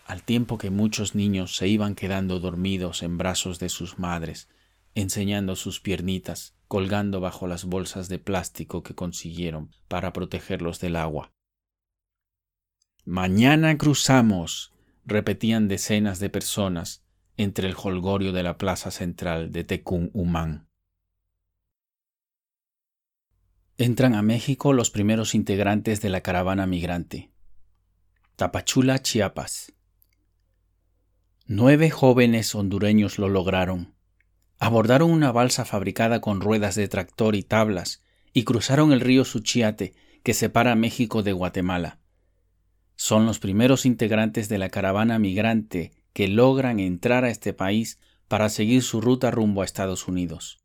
al 0.07 0.23
tiempo 0.23 0.59
que 0.59 0.71
muchos 0.71 1.15
niños 1.15 1.57
se 1.57 1.69
iban 1.69 1.95
quedando 1.95 2.39
dormidos 2.39 3.03
en 3.03 3.19
brazos 3.19 3.59
de 3.59 3.69
sus 3.69 3.99
madres, 3.99 4.49
enseñando 4.95 5.57
sus 5.57 5.81
piernitas, 5.81 6.55
colgando 6.69 7.21
bajo 7.21 7.47
las 7.47 7.65
bolsas 7.65 8.09
de 8.09 8.19
plástico 8.19 8.83
que 8.83 8.95
consiguieron 8.95 9.71
para 9.89 10.13
protegerlos 10.13 10.81
del 10.81 10.97
agua. 10.97 11.36
Mañana 13.09 13.79
cruzamos, 13.79 14.73
repetían 15.05 15.69
decenas 15.69 16.19
de 16.19 16.29
personas 16.29 17.05
entre 17.37 17.69
el 17.69 17.77
holgorio 17.81 18.33
de 18.33 18.43
la 18.43 18.59
plaza 18.59 18.91
central 18.91 19.53
de 19.53 19.63
Tecún 19.63 20.11
Humán. 20.13 20.67
Entran 23.79 24.17
a 24.17 24.23
México 24.23 24.73
los 24.73 24.91
primeros 24.91 25.37
integrantes 25.37 26.01
de 26.01 26.09
la 26.09 26.23
caravana 26.23 26.67
migrante. 26.67 27.31
Tapachula, 28.35 28.99
Chiapas. 28.99 29.73
Nueve 31.47 31.91
jóvenes 31.91 32.57
hondureños 32.57 33.21
lo 33.21 33.29
lograron. 33.29 33.95
Abordaron 34.59 35.13
una 35.13 35.31
balsa 35.31 35.65
fabricada 35.65 36.21
con 36.21 36.41
ruedas 36.41 36.75
de 36.75 36.89
tractor 36.89 37.37
y 37.37 37.45
tablas 37.45 38.03
y 38.33 38.43
cruzaron 38.43 38.91
el 38.91 38.99
río 38.99 39.25
Suchiate 39.25 39.95
que 40.25 40.35
separa 40.35 40.75
México 40.75 41.23
de 41.23 41.31
Guatemala 41.31 42.01
son 42.97 43.27
los 43.27 43.39
primeros 43.39 43.87
integrantes 43.87 44.49
de 44.49 44.59
la 44.59 44.71
caravana 44.71 45.19
migrante 45.19 45.93
que 46.13 46.29
logran 46.29 46.81
entrar 46.81 47.25
a 47.25 47.31
este 47.31 47.53
país 47.53 47.99
para 48.27 48.49
seguir 48.49 48.83
su 48.83 49.01
ruta 49.01 49.31
rumbo 49.31 49.63
a 49.63 49.65
Estados 49.65 50.09
Unidos. 50.09 50.59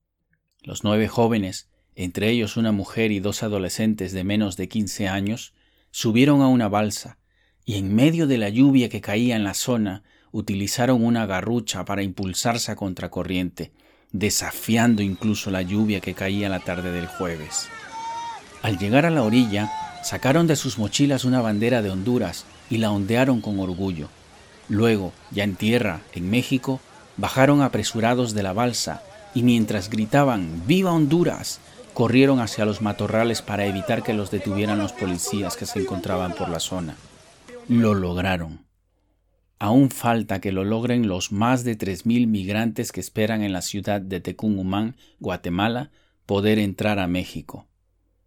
Los 0.63 0.83
nueve 0.83 1.07
jóvenes, 1.07 1.69
entre 1.95 2.29
ellos 2.29 2.57
una 2.57 2.71
mujer 2.71 3.11
y 3.11 3.19
dos 3.19 3.43
adolescentes 3.43 4.13
de 4.13 4.23
menos 4.23 4.55
de 4.57 4.69
quince 4.69 5.07
años, 5.07 5.53
subieron 5.91 6.41
a 6.41 6.47
una 6.47 6.69
balsa 6.69 7.19
y 7.65 7.75
en 7.75 7.93
medio 7.93 8.27
de 8.27 8.37
la 8.37 8.49
lluvia 8.49 8.89
que 8.89 9.01
caía 9.01 9.35
en 9.35 9.43
la 9.43 9.53
zona 9.53 10.03
utilizaron 10.31 11.03
una 11.03 11.25
garrucha 11.25 11.83
para 11.83 12.01
impulsarse 12.01 12.71
a 12.71 12.75
contracorriente, 12.75 13.73
desafiando 14.11 15.01
incluso 15.01 15.51
la 15.51 15.61
lluvia 15.61 15.99
que 15.99 16.13
caía 16.13 16.49
la 16.49 16.59
tarde 16.59 16.91
del 16.91 17.07
jueves. 17.07 17.67
Al 18.61 18.77
llegar 18.77 19.05
a 19.05 19.09
la 19.09 19.23
orilla, 19.23 19.69
Sacaron 20.03 20.47
de 20.47 20.55
sus 20.55 20.77
mochilas 20.77 21.25
una 21.25 21.41
bandera 21.41 21.81
de 21.81 21.89
Honduras 21.89 22.45
y 22.69 22.77
la 22.77 22.91
ondearon 22.91 23.41
con 23.41 23.59
orgullo. 23.59 24.09
Luego, 24.67 25.13
ya 25.31 25.43
en 25.43 25.55
tierra, 25.55 26.01
en 26.13 26.29
México, 26.29 26.79
bajaron 27.17 27.61
apresurados 27.61 28.33
de 28.33 28.43
la 28.43 28.53
balsa 28.53 29.03
y 29.33 29.43
mientras 29.43 29.89
gritaban 29.89 30.63
¡Viva 30.65 30.91
Honduras! 30.91 31.59
corrieron 31.93 32.39
hacia 32.39 32.65
los 32.65 32.81
matorrales 32.81 33.41
para 33.41 33.65
evitar 33.65 34.01
que 34.01 34.13
los 34.13 34.31
detuvieran 34.31 34.79
los 34.79 34.93
policías 34.93 35.57
que 35.57 35.65
se 35.65 35.79
encontraban 35.79 36.33
por 36.33 36.49
la 36.49 36.59
zona. 36.59 36.95
Lo 37.67 37.93
lograron. 37.93 38.65
Aún 39.59 39.91
falta 39.91 40.41
que 40.41 40.51
lo 40.51 40.63
logren 40.63 41.07
los 41.07 41.31
más 41.31 41.63
de 41.63 41.77
3.000 41.77 42.27
migrantes 42.27 42.91
que 42.91 42.99
esperan 42.99 43.43
en 43.43 43.53
la 43.53 43.61
ciudad 43.61 44.01
de 44.01 44.19
Tecumumán, 44.19 44.95
Guatemala, 45.19 45.91
poder 46.25 46.57
entrar 46.57 46.97
a 46.97 47.07
México. 47.07 47.67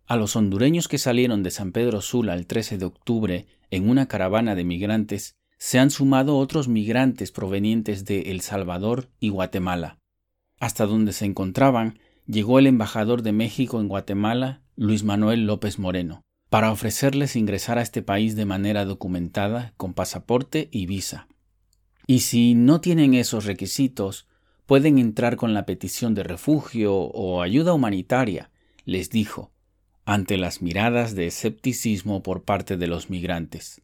A 0.06 0.16
los 0.16 0.36
hondureños 0.36 0.86
que 0.86 0.98
salieron 0.98 1.42
de 1.42 1.50
San 1.50 1.72
Pedro 1.72 2.02
Sula 2.02 2.34
el 2.34 2.46
13 2.46 2.76
de 2.76 2.84
octubre 2.84 3.46
en 3.70 3.88
una 3.88 4.06
caravana 4.06 4.54
de 4.54 4.64
migrantes, 4.64 5.34
se 5.56 5.78
han 5.78 5.90
sumado 5.90 6.36
otros 6.36 6.68
migrantes 6.68 7.32
provenientes 7.32 8.04
de 8.04 8.30
El 8.30 8.42
Salvador 8.42 9.08
y 9.18 9.30
Guatemala. 9.30 9.98
Hasta 10.60 10.84
donde 10.84 11.14
se 11.14 11.24
encontraban 11.24 11.98
llegó 12.26 12.58
el 12.58 12.66
embajador 12.66 13.22
de 13.22 13.32
México 13.32 13.80
en 13.80 13.88
Guatemala, 13.88 14.62
Luis 14.76 15.04
Manuel 15.04 15.46
López 15.46 15.78
Moreno, 15.78 16.20
para 16.50 16.70
ofrecerles 16.70 17.34
ingresar 17.34 17.78
a 17.78 17.82
este 17.82 18.02
país 18.02 18.36
de 18.36 18.44
manera 18.44 18.84
documentada 18.84 19.72
con 19.78 19.94
pasaporte 19.94 20.68
y 20.70 20.84
visa. 20.84 21.28
Y 22.06 22.20
si 22.20 22.54
no 22.54 22.82
tienen 22.82 23.14
esos 23.14 23.46
requisitos, 23.46 24.28
pueden 24.66 24.98
entrar 24.98 25.36
con 25.36 25.54
la 25.54 25.64
petición 25.64 26.14
de 26.14 26.24
refugio 26.24 26.94
o 26.94 27.40
ayuda 27.40 27.72
humanitaria, 27.72 28.50
les 28.84 29.08
dijo, 29.08 29.53
ante 30.04 30.36
las 30.36 30.60
miradas 30.60 31.14
de 31.14 31.26
escepticismo 31.26 32.22
por 32.22 32.44
parte 32.44 32.76
de 32.76 32.86
los 32.86 33.10
migrantes. 33.10 33.80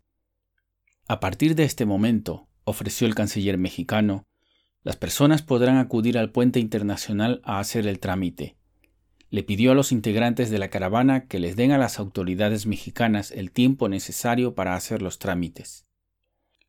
A 1.08 1.18
partir 1.18 1.54
de 1.54 1.64
este 1.64 1.86
momento, 1.86 2.48
ofreció 2.64 3.06
el 3.06 3.14
canciller 3.14 3.58
mexicano, 3.58 4.26
las 4.82 4.96
personas 4.96 5.42
podrán 5.42 5.76
acudir 5.76 6.16
al 6.16 6.30
puente 6.30 6.60
internacional 6.60 7.40
a 7.44 7.58
hacer 7.58 7.86
el 7.86 7.98
trámite. 7.98 8.56
Le 9.28 9.42
pidió 9.42 9.72
a 9.72 9.74
los 9.74 9.92
integrantes 9.92 10.50
de 10.50 10.58
la 10.58 10.68
caravana 10.68 11.26
que 11.26 11.38
les 11.38 11.54
den 11.54 11.72
a 11.72 11.78
las 11.78 11.98
autoridades 11.98 12.66
mexicanas 12.66 13.30
el 13.30 13.50
tiempo 13.50 13.88
necesario 13.88 14.54
para 14.54 14.74
hacer 14.74 15.02
los 15.02 15.18
trámites. 15.18 15.86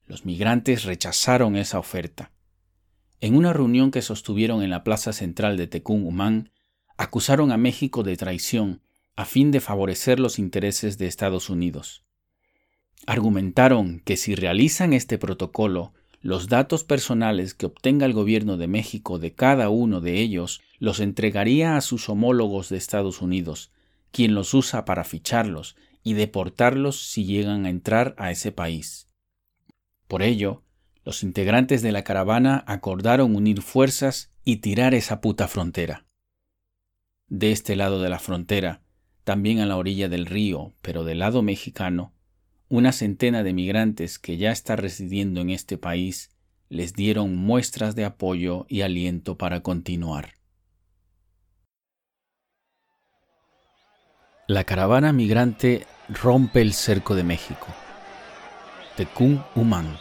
Los 0.08 0.26
migrantes 0.26 0.84
rechazaron 0.84 1.56
esa 1.56 1.80
oferta. 1.80 2.32
En 3.22 3.36
una 3.36 3.54
reunión 3.54 3.92
que 3.92 4.02
sostuvieron 4.02 4.62
en 4.62 4.70
la 4.70 4.84
plaza 4.84 5.14
central 5.14 5.56
de 5.56 5.68
Tecún 5.68 6.06
Humán, 6.06 6.52
acusaron 6.98 7.52
a 7.52 7.58
México 7.58 8.04
de 8.04 8.18
traición 8.18 8.82
a 9.16 9.26
fin 9.26 9.52
de 9.52 9.60
favorecer 9.60 10.20
los 10.20 10.40
intereses 10.40 10.98
de 10.98 11.08
Estados 11.08 11.50
Unidos. 11.50 12.04
Argumentaron 13.06 14.00
que 14.00 14.18
si 14.18 14.36
realizan 14.36 14.94
este 14.94 15.18
protocolo, 15.18 15.94
los 16.22 16.48
datos 16.48 16.84
personales 16.84 17.54
que 17.56 17.66
obtenga 17.66 18.06
el 18.06 18.14
gobierno 18.14 18.58
de 18.58 18.68
México 18.68 19.18
de 19.18 19.34
cada 19.34 19.70
uno 19.70 20.02
de 20.02 20.20
ellos 20.20 20.62
los 20.78 21.00
entregaría 21.00 21.76
a 21.76 21.82
sus 21.82 22.10
homólogos 22.10 22.70
de 22.70 22.78
Estados 22.78 23.22
Unidos, 23.22 23.72
quien 24.12 24.36
los 24.36 24.54
usa 24.54 24.86
para 24.86 25.04
ficharlos 25.04 25.76
y 26.04 26.14
deportarlos 26.14 27.10
si 27.10 27.26
llegan 27.26 27.66
a 27.66 27.70
entrar 27.70 28.14
a 28.18 28.32
ese 28.32 28.52
país. 28.52 29.08
Por 30.08 30.22
ello, 30.22 30.64
los 31.04 31.24
integrantes 31.24 31.82
de 31.82 31.92
la 31.92 32.04
caravana 32.04 32.64
acordaron 32.68 33.36
unir 33.36 33.62
fuerzas 33.62 34.32
y 34.44 34.58
tirar 34.58 34.94
esa 34.94 35.22
puta 35.22 35.48
frontera. 35.48 36.06
De 37.28 37.52
este 37.52 37.76
lado 37.76 38.02
de 38.02 38.10
la 38.10 38.20
frontera, 38.20 38.82
también 39.24 39.60
a 39.60 39.66
la 39.66 39.78
orilla 39.78 40.10
del 40.10 40.26
río, 40.26 40.74
pero 40.82 41.04
del 41.04 41.20
lado 41.20 41.42
mexicano, 41.42 42.14
una 42.70 42.92
centena 42.92 43.44
de 43.44 43.54
migrantes 43.54 44.18
que 44.18 44.38
ya 44.38 44.52
está 44.52 44.76
residiendo 44.76 45.42
en 45.42 45.50
este 45.50 45.78
país 45.78 46.32
les 46.70 46.94
dieron 46.94 47.36
muestras 47.36 47.96
de 47.96 48.06
apoyo 48.06 48.66
y 48.70 48.82
aliento 48.82 49.38
para 49.38 49.62
continuar. 49.62 50.36
La 54.48 54.64
caravana 54.64 55.12
migrante 55.12 55.86
rompe 56.08 56.62
el 56.62 56.74
cerco 56.74 57.16
de 57.16 57.24
México. 57.24 57.68
Tecún 58.96 59.44
Humán. 59.56 59.98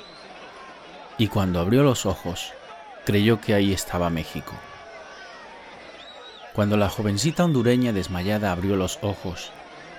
Y 1.18 1.26
cuando 1.28 1.60
abrió 1.60 1.82
los 1.82 2.06
ojos, 2.06 2.52
creyó 3.04 3.40
que 3.40 3.54
ahí 3.54 3.72
estaba 3.72 4.10
México. 4.10 4.52
Cuando 6.60 6.76
la 6.76 6.90
jovencita 6.90 7.46
hondureña 7.46 7.94
desmayada 7.94 8.52
abrió 8.52 8.76
los 8.76 8.98
ojos, 9.00 9.50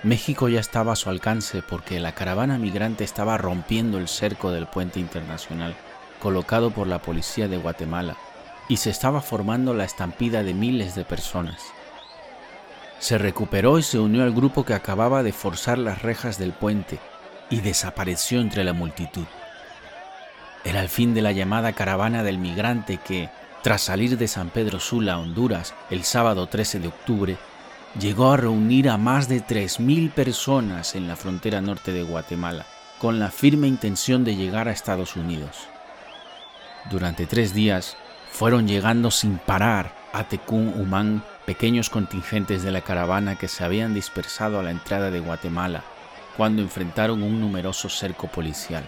México 0.04 0.48
ya 0.48 0.60
estaba 0.60 0.92
a 0.92 0.96
su 0.96 1.10
alcance 1.10 1.60
porque 1.60 1.98
la 1.98 2.12
caravana 2.12 2.56
migrante 2.56 3.02
estaba 3.02 3.36
rompiendo 3.36 3.98
el 3.98 4.06
cerco 4.06 4.52
del 4.52 4.68
puente 4.68 5.00
internacional 5.00 5.74
colocado 6.20 6.70
por 6.70 6.86
la 6.86 7.02
policía 7.02 7.48
de 7.48 7.56
Guatemala 7.56 8.16
y 8.68 8.76
se 8.76 8.90
estaba 8.90 9.22
formando 9.22 9.74
la 9.74 9.82
estampida 9.82 10.44
de 10.44 10.54
miles 10.54 10.94
de 10.94 11.04
personas. 11.04 11.60
Se 13.00 13.18
recuperó 13.18 13.80
y 13.80 13.82
se 13.82 13.98
unió 13.98 14.22
al 14.22 14.32
grupo 14.32 14.64
que 14.64 14.74
acababa 14.74 15.24
de 15.24 15.32
forzar 15.32 15.78
las 15.78 16.02
rejas 16.02 16.38
del 16.38 16.52
puente 16.52 17.00
y 17.50 17.60
desapareció 17.60 18.40
entre 18.40 18.62
la 18.62 18.72
multitud. 18.72 19.26
Era 20.62 20.80
el 20.80 20.88
fin 20.88 21.12
de 21.12 21.22
la 21.22 21.32
llamada 21.32 21.72
caravana 21.72 22.22
del 22.22 22.38
migrante 22.38 22.98
que, 22.98 23.30
tras 23.62 23.82
salir 23.82 24.18
de 24.18 24.26
San 24.26 24.50
Pedro 24.50 24.80
Sula, 24.80 25.18
Honduras, 25.18 25.72
el 25.88 26.02
sábado 26.02 26.48
13 26.48 26.80
de 26.80 26.88
octubre, 26.88 27.36
llegó 27.98 28.32
a 28.32 28.36
reunir 28.36 28.88
a 28.88 28.96
más 28.96 29.28
de 29.28 29.40
3.000 29.40 30.10
personas 30.10 30.96
en 30.96 31.06
la 31.06 31.14
frontera 31.14 31.60
norte 31.60 31.92
de 31.92 32.02
Guatemala, 32.02 32.66
con 32.98 33.20
la 33.20 33.30
firme 33.30 33.68
intención 33.68 34.24
de 34.24 34.34
llegar 34.34 34.66
a 34.66 34.72
Estados 34.72 35.14
Unidos. 35.16 35.68
Durante 36.90 37.26
tres 37.26 37.54
días 37.54 37.96
fueron 38.32 38.66
llegando 38.66 39.12
sin 39.12 39.38
parar 39.38 39.94
a 40.12 40.24
Tecún 40.24 40.74
Humán 40.76 41.22
pequeños 41.46 41.88
contingentes 41.88 42.64
de 42.64 42.72
la 42.72 42.80
caravana 42.80 43.36
que 43.36 43.46
se 43.46 43.62
habían 43.62 43.94
dispersado 43.94 44.58
a 44.58 44.62
la 44.64 44.72
entrada 44.72 45.10
de 45.12 45.20
Guatemala 45.20 45.84
cuando 46.36 46.62
enfrentaron 46.62 47.22
un 47.22 47.40
numeroso 47.40 47.88
cerco 47.88 48.26
policial. 48.26 48.84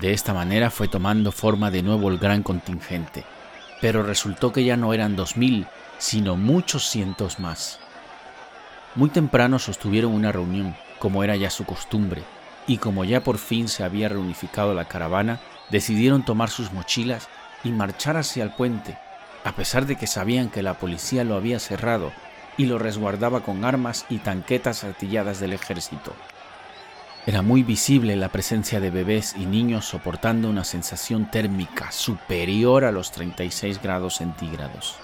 De 0.00 0.12
esta 0.12 0.34
manera 0.34 0.70
fue 0.70 0.88
tomando 0.88 1.32
forma 1.32 1.70
de 1.70 1.82
nuevo 1.82 2.10
el 2.10 2.18
gran 2.18 2.42
contingente, 2.42 3.24
pero 3.80 4.02
resultó 4.02 4.52
que 4.52 4.64
ya 4.64 4.76
no 4.76 4.92
eran 4.92 5.16
dos 5.16 5.36
mil, 5.36 5.66
sino 5.98 6.36
muchos 6.36 6.88
cientos 6.88 7.38
más. 7.38 7.78
Muy 8.94 9.10
temprano 9.10 9.58
sostuvieron 9.58 10.12
una 10.12 10.32
reunión, 10.32 10.76
como 10.98 11.22
era 11.22 11.36
ya 11.36 11.50
su 11.50 11.64
costumbre, 11.64 12.22
y 12.66 12.78
como 12.78 13.04
ya 13.04 13.22
por 13.22 13.38
fin 13.38 13.68
se 13.68 13.84
había 13.84 14.08
reunificado 14.08 14.74
la 14.74 14.86
caravana, 14.86 15.40
decidieron 15.70 16.24
tomar 16.24 16.50
sus 16.50 16.72
mochilas 16.72 17.28
y 17.64 17.70
marchar 17.70 18.16
hacia 18.16 18.44
el 18.44 18.50
puente, 18.50 18.98
a 19.44 19.52
pesar 19.52 19.86
de 19.86 19.96
que 19.96 20.06
sabían 20.06 20.50
que 20.50 20.62
la 20.62 20.74
policía 20.74 21.24
lo 21.24 21.36
había 21.36 21.58
cerrado 21.58 22.12
y 22.56 22.66
lo 22.66 22.78
resguardaba 22.78 23.40
con 23.40 23.64
armas 23.64 24.04
y 24.08 24.18
tanquetas 24.18 24.84
artilladas 24.84 25.40
del 25.40 25.52
ejército. 25.52 26.12
Era 27.28 27.42
muy 27.42 27.62
visible 27.62 28.16
la 28.16 28.30
presencia 28.30 28.80
de 28.80 28.90
bebés 28.90 29.34
y 29.36 29.44
niños 29.44 29.84
soportando 29.84 30.48
una 30.48 30.64
sensación 30.64 31.30
térmica 31.30 31.92
superior 31.92 32.86
a 32.86 32.90
los 32.90 33.12
36 33.12 33.82
grados 33.82 34.16
centígrados. 34.16 34.96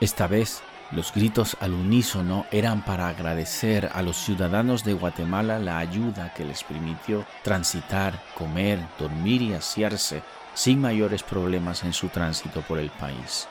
Esta 0.00 0.26
vez, 0.26 0.62
los 0.90 1.12
gritos 1.12 1.58
al 1.60 1.74
unísono 1.74 2.46
eran 2.50 2.82
para 2.82 3.08
agradecer 3.08 3.90
a 3.92 4.00
los 4.00 4.16
ciudadanos 4.16 4.84
de 4.84 4.94
Guatemala 4.94 5.58
la 5.58 5.76
ayuda 5.76 6.32
que 6.32 6.46
les 6.46 6.64
permitió 6.64 7.26
transitar, 7.42 8.22
comer, 8.38 8.80
dormir 8.98 9.42
y 9.42 9.52
asearse 9.52 10.22
sin 10.54 10.80
mayores 10.80 11.22
problemas 11.22 11.84
en 11.84 11.92
su 11.92 12.08
tránsito 12.08 12.62
por 12.62 12.78
el 12.78 12.88
país. 12.88 13.48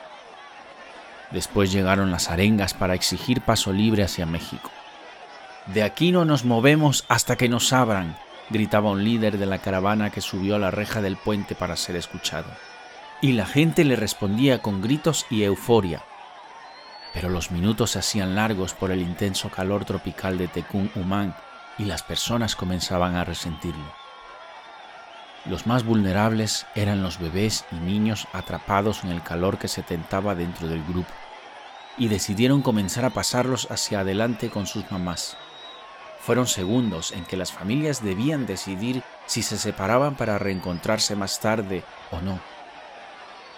Después 1.30 1.70
llegaron 1.70 2.10
las 2.10 2.28
arengas 2.28 2.74
para 2.74 2.94
exigir 2.94 3.40
paso 3.40 3.72
libre 3.72 4.02
hacia 4.02 4.26
México. 4.26 4.72
De 5.66 5.82
aquí 5.82 6.12
no 6.12 6.24
nos 6.24 6.44
movemos 6.44 7.04
hasta 7.08 7.36
que 7.36 7.48
nos 7.48 7.72
abran, 7.72 8.18
gritaba 8.50 8.90
un 8.90 9.02
líder 9.02 9.38
de 9.38 9.46
la 9.46 9.58
caravana 9.58 10.10
que 10.10 10.20
subió 10.20 10.56
a 10.56 10.58
la 10.58 10.70
reja 10.70 11.00
del 11.00 11.16
puente 11.16 11.54
para 11.54 11.76
ser 11.76 11.96
escuchado. 11.96 12.50
Y 13.22 13.32
la 13.32 13.46
gente 13.46 13.84
le 13.84 13.96
respondía 13.96 14.60
con 14.60 14.82
gritos 14.82 15.24
y 15.30 15.42
euforia. 15.42 16.02
Pero 17.14 17.30
los 17.30 17.50
minutos 17.50 17.92
se 17.92 18.00
hacían 18.00 18.34
largos 18.34 18.74
por 18.74 18.90
el 18.90 19.00
intenso 19.00 19.48
calor 19.48 19.86
tropical 19.86 20.36
de 20.36 20.48
Tecún 20.48 20.90
Humán 20.94 21.34
y 21.78 21.84
las 21.84 22.02
personas 22.02 22.56
comenzaban 22.56 23.16
a 23.16 23.24
resentirlo. 23.24 23.94
Los 25.46 25.66
más 25.66 25.84
vulnerables 25.84 26.66
eran 26.74 27.02
los 27.02 27.18
bebés 27.18 27.64
y 27.70 27.76
niños 27.76 28.26
atrapados 28.32 29.04
en 29.04 29.10
el 29.10 29.22
calor 29.22 29.58
que 29.58 29.68
se 29.68 29.82
tentaba 29.82 30.34
dentro 30.34 30.68
del 30.68 30.82
grupo, 30.82 31.12
y 31.96 32.08
decidieron 32.08 32.62
comenzar 32.62 33.04
a 33.04 33.10
pasarlos 33.10 33.70
hacia 33.70 34.00
adelante 34.00 34.50
con 34.50 34.66
sus 34.66 34.90
mamás. 34.90 35.36
Fueron 36.24 36.46
segundos 36.46 37.12
en 37.12 37.26
que 37.26 37.36
las 37.36 37.52
familias 37.52 38.02
debían 38.02 38.46
decidir 38.46 39.02
si 39.26 39.42
se 39.42 39.58
separaban 39.58 40.14
para 40.14 40.38
reencontrarse 40.38 41.14
más 41.16 41.38
tarde 41.38 41.84
o 42.10 42.22
no. 42.22 42.40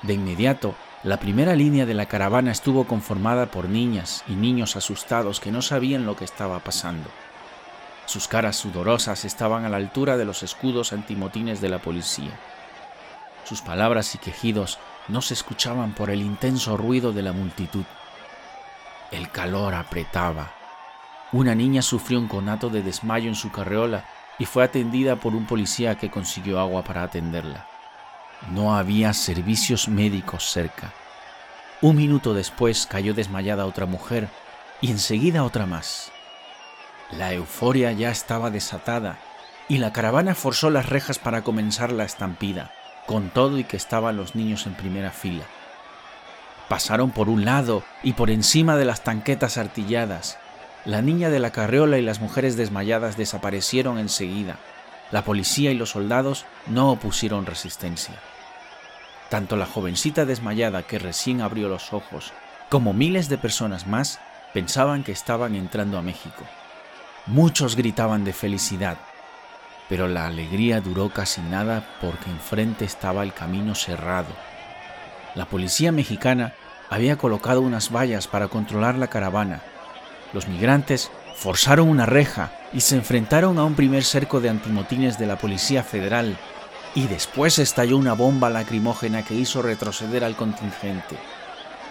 De 0.02 0.14
inmediato, 0.14 0.74
la 1.04 1.20
primera 1.20 1.54
línea 1.54 1.86
de 1.86 1.94
la 1.94 2.06
caravana 2.06 2.50
estuvo 2.50 2.84
conformada 2.88 3.46
por 3.52 3.68
niñas 3.68 4.24
y 4.26 4.32
niños 4.32 4.74
asustados 4.74 5.38
que 5.38 5.52
no 5.52 5.62
sabían 5.62 6.06
lo 6.06 6.16
que 6.16 6.24
estaba 6.24 6.58
pasando. 6.58 7.08
Sus 8.06 8.26
caras 8.26 8.56
sudorosas 8.56 9.24
estaban 9.24 9.64
a 9.64 9.68
la 9.68 9.76
altura 9.76 10.16
de 10.16 10.24
los 10.24 10.42
escudos 10.42 10.92
antimotines 10.92 11.60
de 11.60 11.68
la 11.68 11.78
policía. 11.78 12.36
Sus 13.44 13.62
palabras 13.62 14.12
y 14.16 14.18
quejidos 14.18 14.80
no 15.06 15.22
se 15.22 15.34
escuchaban 15.34 15.94
por 15.94 16.10
el 16.10 16.20
intenso 16.20 16.76
ruido 16.76 17.12
de 17.12 17.22
la 17.22 17.32
multitud. 17.32 17.84
El 19.12 19.30
calor 19.30 19.72
apretaba 19.74 20.65
una 21.32 21.54
niña 21.54 21.82
sufrió 21.82 22.18
un 22.18 22.28
conato 22.28 22.70
de 22.70 22.82
desmayo 22.82 23.28
en 23.28 23.34
su 23.34 23.50
carreola 23.50 24.04
y 24.38 24.44
fue 24.44 24.64
atendida 24.64 25.16
por 25.16 25.34
un 25.34 25.46
policía 25.46 25.96
que 25.96 26.10
consiguió 26.10 26.60
agua 26.60 26.82
para 26.82 27.02
atenderla. 27.02 27.66
No 28.50 28.76
había 28.76 29.12
servicios 29.12 29.88
médicos 29.88 30.50
cerca. 30.50 30.92
Un 31.80 31.96
minuto 31.96 32.34
después 32.34 32.86
cayó 32.86 33.14
desmayada 33.14 33.66
otra 33.66 33.86
mujer 33.86 34.28
y 34.80 34.90
enseguida 34.90 35.42
otra 35.42 35.66
más. 35.66 36.12
La 37.10 37.32
euforia 37.32 37.92
ya 37.92 38.10
estaba 38.10 38.50
desatada 38.50 39.18
y 39.68 39.78
la 39.78 39.92
caravana 39.92 40.34
forzó 40.34 40.70
las 40.70 40.88
rejas 40.88 41.18
para 41.18 41.42
comenzar 41.42 41.92
la 41.92 42.04
estampida, 42.04 42.72
con 43.06 43.30
todo 43.30 43.58
y 43.58 43.64
que 43.64 43.76
estaban 43.76 44.16
los 44.16 44.34
niños 44.34 44.66
en 44.66 44.74
primera 44.74 45.10
fila. 45.10 45.44
Pasaron 46.68 47.10
por 47.10 47.28
un 47.28 47.44
lado 47.44 47.84
y 48.02 48.12
por 48.12 48.30
encima 48.30 48.76
de 48.76 48.84
las 48.84 49.02
tanquetas 49.02 49.56
artilladas, 49.56 50.38
la 50.86 51.02
niña 51.02 51.30
de 51.30 51.40
la 51.40 51.50
carreola 51.50 51.98
y 51.98 52.02
las 52.02 52.20
mujeres 52.20 52.56
desmayadas 52.56 53.16
desaparecieron 53.16 53.98
enseguida. 53.98 54.56
La 55.10 55.24
policía 55.24 55.72
y 55.72 55.74
los 55.74 55.90
soldados 55.90 56.46
no 56.68 56.92
opusieron 56.92 57.44
resistencia. 57.44 58.14
Tanto 59.28 59.56
la 59.56 59.66
jovencita 59.66 60.24
desmayada 60.24 60.84
que 60.84 61.00
recién 61.00 61.40
abrió 61.40 61.68
los 61.68 61.92
ojos, 61.92 62.32
como 62.68 62.92
miles 62.92 63.28
de 63.28 63.36
personas 63.36 63.88
más, 63.88 64.20
pensaban 64.54 65.02
que 65.02 65.10
estaban 65.10 65.56
entrando 65.56 65.98
a 65.98 66.02
México. 66.02 66.44
Muchos 67.26 67.74
gritaban 67.74 68.24
de 68.24 68.32
felicidad. 68.32 68.96
pero 69.88 70.08
la 70.08 70.26
alegría 70.26 70.80
duró 70.80 71.10
casi 71.10 71.40
nada 71.40 71.86
porque 72.00 72.28
enfrente 72.28 72.84
estaba 72.84 73.22
el 73.22 73.32
camino 73.32 73.76
cerrado. 73.76 74.34
La 75.36 75.46
policía 75.46 75.92
mexicana 75.92 76.54
había 76.90 77.16
colocado 77.16 77.60
unas 77.60 77.92
vallas 77.92 78.26
para 78.26 78.48
controlar 78.48 78.96
la 78.96 79.06
caravana. 79.06 79.62
Los 80.32 80.48
migrantes 80.48 81.10
forzaron 81.36 81.88
una 81.88 82.06
reja 82.06 82.50
y 82.72 82.80
se 82.80 82.96
enfrentaron 82.96 83.58
a 83.58 83.64
un 83.64 83.74
primer 83.74 84.04
cerco 84.04 84.40
de 84.40 84.48
antimotines 84.48 85.18
de 85.18 85.26
la 85.26 85.36
Policía 85.36 85.82
Federal 85.82 86.36
y 86.94 87.06
después 87.06 87.58
estalló 87.58 87.98
una 87.98 88.14
bomba 88.14 88.50
lacrimógena 88.50 89.22
que 89.22 89.34
hizo 89.34 89.62
retroceder 89.62 90.24
al 90.24 90.34
contingente. 90.34 91.16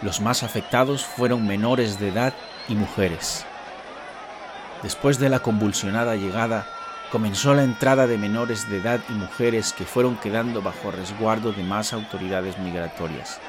Los 0.02 0.20
más 0.20 0.44
afectados 0.44 1.06
fueron 1.06 1.48
menores 1.48 2.00
de 2.00 2.10
edad 2.10 2.34
y 2.68 2.76
mujeres. 2.76 3.46
Después 4.84 5.20
de 5.20 5.30
la 5.30 5.40
convulsionada 5.40 6.16
llegada, 6.16 6.68
comenzó 7.12 7.54
la 7.54 7.64
entrada 7.64 8.08
de 8.08 8.18
menores 8.18 8.70
de 8.70 8.78
edad 8.78 9.00
y 9.10 9.14
mujeres 9.14 9.74
que 9.74 9.86
fueron 9.86 10.18
quedando 10.18 10.62
bajo 10.62 10.92
resguardo 10.92 11.54
de 11.54 11.64
más 11.64 11.94
autoridades 11.94 12.58
migratorias. 12.60 13.40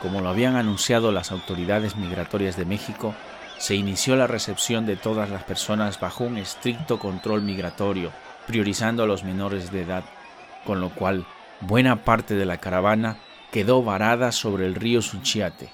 Como 0.00 0.20
lo 0.20 0.28
habían 0.28 0.56
anunciado 0.56 1.12
las 1.12 1.32
autoridades 1.32 1.96
migratorias 1.96 2.56
de 2.56 2.64
México, 2.64 3.14
se 3.58 3.74
inició 3.74 4.16
la 4.16 4.26
recepción 4.26 4.86
de 4.86 4.96
todas 4.96 5.30
las 5.30 5.44
personas 5.44 5.98
bajo 6.00 6.24
un 6.24 6.36
estricto 6.36 6.98
control 6.98 7.42
migratorio, 7.42 8.12
priorizando 8.46 9.02
a 9.02 9.06
los 9.06 9.24
menores 9.24 9.72
de 9.72 9.82
edad, 9.82 10.04
con 10.64 10.80
lo 10.80 10.90
cual 10.90 11.26
buena 11.60 12.04
parte 12.04 12.34
de 12.34 12.46
la 12.46 12.58
caravana 12.58 13.18
quedó 13.50 13.82
varada 13.82 14.32
sobre 14.32 14.66
el 14.66 14.74
río 14.74 15.02
Suchiate. 15.02 15.70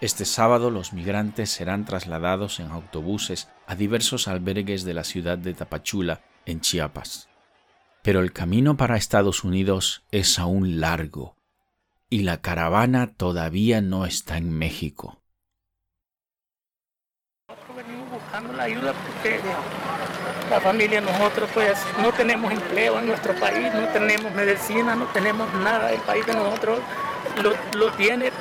Este 0.00 0.24
sábado 0.24 0.70
los 0.70 0.92
migrantes 0.92 1.50
serán 1.50 1.84
trasladados 1.84 2.60
en 2.60 2.70
autobuses 2.70 3.48
a 3.66 3.74
diversos 3.74 4.28
albergues 4.28 4.84
de 4.84 4.94
la 4.94 5.02
ciudad 5.02 5.38
de 5.38 5.54
Tapachula, 5.54 6.20
en 6.46 6.60
Chiapas. 6.60 7.28
Pero 8.02 8.20
el 8.20 8.32
camino 8.32 8.76
para 8.76 8.96
Estados 8.96 9.44
Unidos 9.44 10.04
es 10.12 10.38
aún 10.38 10.80
largo 10.80 11.36
y 12.10 12.22
la 12.22 12.40
caravana 12.40 13.12
todavía 13.14 13.80
no 13.80 14.06
está 14.06 14.38
en 14.38 14.50
México. 14.50 15.17
Venimos 17.76 18.10
buscando 18.10 18.52
la 18.54 18.64
ayuda 18.64 18.92
porque 18.92 19.40
la 20.50 20.60
familia 20.60 21.00
nosotros 21.00 21.50
pues 21.52 21.78
no 22.02 22.12
tenemos 22.12 22.50
empleo 22.50 22.98
en 22.98 23.06
nuestro 23.06 23.34
país, 23.34 23.72
no 23.74 23.86
tenemos 23.88 24.32
medicina, 24.32 24.94
no 24.94 25.04
tenemos 25.06 25.52
nada. 25.54 25.92
El 25.92 26.00
país 26.00 26.24
de 26.26 26.34
nosotros 26.34 26.80
lo, 27.74 27.92
tiene 27.92 28.32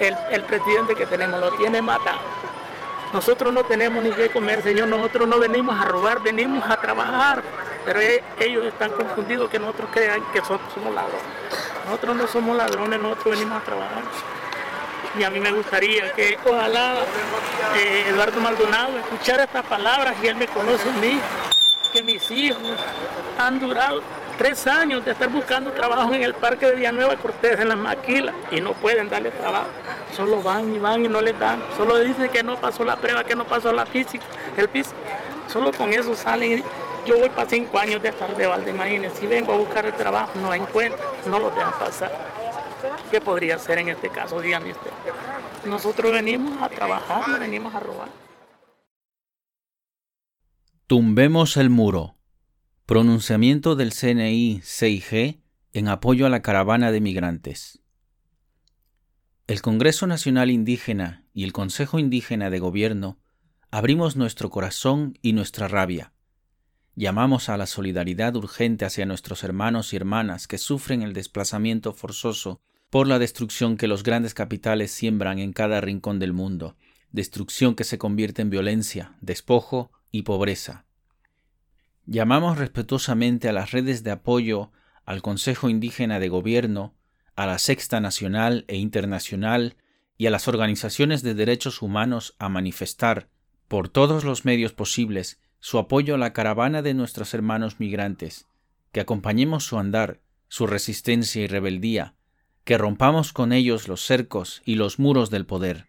el, 0.00 0.42
presidente 0.44 0.94
que 0.96 1.06
tenemos, 1.06 1.40
lo 1.40 1.52
tiene 1.52 1.80
matado. 1.80 2.18
Nosotros 3.12 3.52
no 3.52 3.62
tenemos 3.64 4.02
ni 4.02 4.10
qué 4.10 4.30
comer, 4.30 4.62
Señor. 4.62 4.88
Nosotros 4.88 5.28
no 5.28 5.38
venimos 5.38 5.80
a 5.80 5.84
robar, 5.84 6.20
venimos 6.20 6.68
a 6.68 6.76
trabajar. 6.76 7.42
Pero 7.84 8.00
e, 8.00 8.22
ellos 8.40 8.64
están 8.66 8.90
confundidos 8.90 9.48
que 9.48 9.58
nosotros 9.58 9.90
crean 9.92 10.22
que 10.32 10.40
somos 10.44 10.92
ladrones. 10.92 11.22
Nosotros 11.84 12.16
no 12.16 12.26
somos 12.26 12.56
ladrones, 12.56 13.00
nosotros 13.00 13.36
venimos 13.36 13.62
a 13.62 13.64
trabajar. 13.64 14.02
Y 15.18 15.24
a 15.24 15.30
mí 15.30 15.40
me 15.40 15.52
gustaría 15.52 16.10
que 16.12 16.38
ojalá 16.44 16.94
eh, 17.76 18.06
Eduardo 18.08 18.40
Maldonado 18.40 18.96
escuchara 18.98 19.44
estas 19.44 19.64
palabras 19.66 20.14
y 20.22 20.26
él 20.26 20.36
me 20.36 20.46
conoce 20.46 20.88
a 20.88 20.92
mí, 20.94 21.20
que 21.92 22.02
mis 22.02 22.30
hijos 22.30 22.62
han 23.38 23.60
durado 23.60 24.00
tres 24.38 24.66
años 24.66 25.04
de 25.04 25.12
estar 25.12 25.28
buscando 25.28 25.70
trabajo 25.72 26.14
en 26.14 26.22
el 26.22 26.32
parque 26.32 26.66
de 26.66 26.76
Villanueva 26.76 27.16
Cortés, 27.16 27.60
en 27.60 27.68
las 27.68 27.76
maquilas, 27.76 28.34
y 28.50 28.62
no 28.62 28.72
pueden 28.72 29.10
darle 29.10 29.30
trabajo. 29.30 29.66
Solo 30.16 30.42
van 30.42 30.74
y 30.74 30.78
van 30.78 31.04
y 31.04 31.08
no 31.08 31.20
les 31.20 31.38
dan. 31.38 31.62
Solo 31.76 31.98
dicen 31.98 32.30
que 32.30 32.42
no 32.42 32.56
pasó 32.56 32.82
la 32.82 32.96
prueba, 32.96 33.22
que 33.22 33.36
no 33.36 33.44
pasó 33.44 33.70
la 33.72 33.84
física, 33.84 34.24
el 34.56 34.68
físico. 34.68 34.96
Solo 35.46 35.72
con 35.72 35.92
eso 35.92 36.14
salen. 36.14 36.64
Yo 37.04 37.18
voy 37.18 37.28
para 37.28 37.48
cinco 37.48 37.78
años 37.78 38.00
de 38.02 38.08
estar 38.08 38.34
de 38.34 38.46
balde. 38.46 39.10
Si 39.18 39.26
vengo 39.26 39.52
a 39.52 39.56
buscar 39.56 39.84
el 39.84 39.92
trabajo, 39.92 40.30
no 40.36 40.54
encuentro, 40.54 40.98
no 41.26 41.38
lo 41.38 41.50
dejan 41.50 41.72
pasar. 41.78 42.41
¿Qué 43.10 43.20
podría 43.20 43.58
ser 43.58 43.78
en 43.78 43.90
este 43.90 44.08
caso? 44.08 44.40
Dígame 44.40 44.72
usted. 44.72 44.90
Nosotros 45.66 46.12
venimos 46.12 46.60
a 46.60 46.68
trabajar, 46.68 47.28
no 47.28 47.38
venimos 47.38 47.74
a 47.74 47.80
robar. 47.80 48.08
Tumbemos 50.86 51.56
el 51.56 51.70
muro. 51.70 52.16
Pronunciamiento 52.86 53.76
del 53.76 53.92
CNI 53.92 54.60
6G 54.60 55.40
en 55.72 55.88
apoyo 55.88 56.26
a 56.26 56.28
la 56.28 56.42
caravana 56.42 56.92
de 56.92 57.00
migrantes. 57.00 57.82
El 59.46 59.62
Congreso 59.62 60.06
Nacional 60.06 60.50
Indígena 60.50 61.26
y 61.32 61.44
el 61.44 61.52
Consejo 61.52 61.98
Indígena 61.98 62.50
de 62.50 62.58
Gobierno 62.58 63.18
abrimos 63.70 64.16
nuestro 64.16 64.50
corazón 64.50 65.18
y 65.22 65.32
nuestra 65.32 65.68
rabia. 65.68 66.12
Llamamos 66.94 67.48
a 67.48 67.56
la 67.56 67.66
solidaridad 67.66 68.36
urgente 68.36 68.84
hacia 68.84 69.06
nuestros 69.06 69.44
hermanos 69.44 69.92
y 69.92 69.96
hermanas 69.96 70.46
que 70.46 70.58
sufren 70.58 71.02
el 71.02 71.14
desplazamiento 71.14 71.94
forzoso 71.94 72.60
por 72.92 73.08
la 73.08 73.18
destrucción 73.18 73.78
que 73.78 73.88
los 73.88 74.02
grandes 74.02 74.34
capitales 74.34 74.90
siembran 74.90 75.38
en 75.38 75.54
cada 75.54 75.80
rincón 75.80 76.18
del 76.18 76.34
mundo, 76.34 76.76
destrucción 77.10 77.74
que 77.74 77.84
se 77.84 77.96
convierte 77.96 78.42
en 78.42 78.50
violencia, 78.50 79.16
despojo 79.22 79.90
y 80.10 80.24
pobreza. 80.24 80.84
Llamamos 82.04 82.58
respetuosamente 82.58 83.48
a 83.48 83.54
las 83.54 83.70
redes 83.70 84.04
de 84.04 84.10
apoyo 84.10 84.72
al 85.06 85.22
Consejo 85.22 85.70
Indígena 85.70 86.20
de 86.20 86.28
Gobierno, 86.28 86.94
a 87.34 87.46
la 87.46 87.58
Sexta 87.58 87.98
Nacional 87.98 88.66
e 88.68 88.76
Internacional 88.76 89.78
y 90.18 90.26
a 90.26 90.30
las 90.30 90.46
organizaciones 90.46 91.22
de 91.22 91.32
derechos 91.32 91.80
humanos 91.80 92.36
a 92.38 92.50
manifestar, 92.50 93.30
por 93.68 93.88
todos 93.88 94.22
los 94.22 94.44
medios 94.44 94.74
posibles, 94.74 95.40
su 95.60 95.78
apoyo 95.78 96.16
a 96.16 96.18
la 96.18 96.34
caravana 96.34 96.82
de 96.82 96.92
nuestros 96.92 97.32
hermanos 97.32 97.80
migrantes, 97.80 98.48
que 98.92 99.00
acompañemos 99.00 99.64
su 99.64 99.78
andar, 99.78 100.20
su 100.48 100.66
resistencia 100.66 101.40
y 101.40 101.46
rebeldía, 101.46 102.16
que 102.64 102.78
rompamos 102.78 103.32
con 103.32 103.52
ellos 103.52 103.88
los 103.88 104.04
cercos 104.04 104.62
y 104.64 104.76
los 104.76 104.98
muros 104.98 105.30
del 105.30 105.46
poder. 105.46 105.86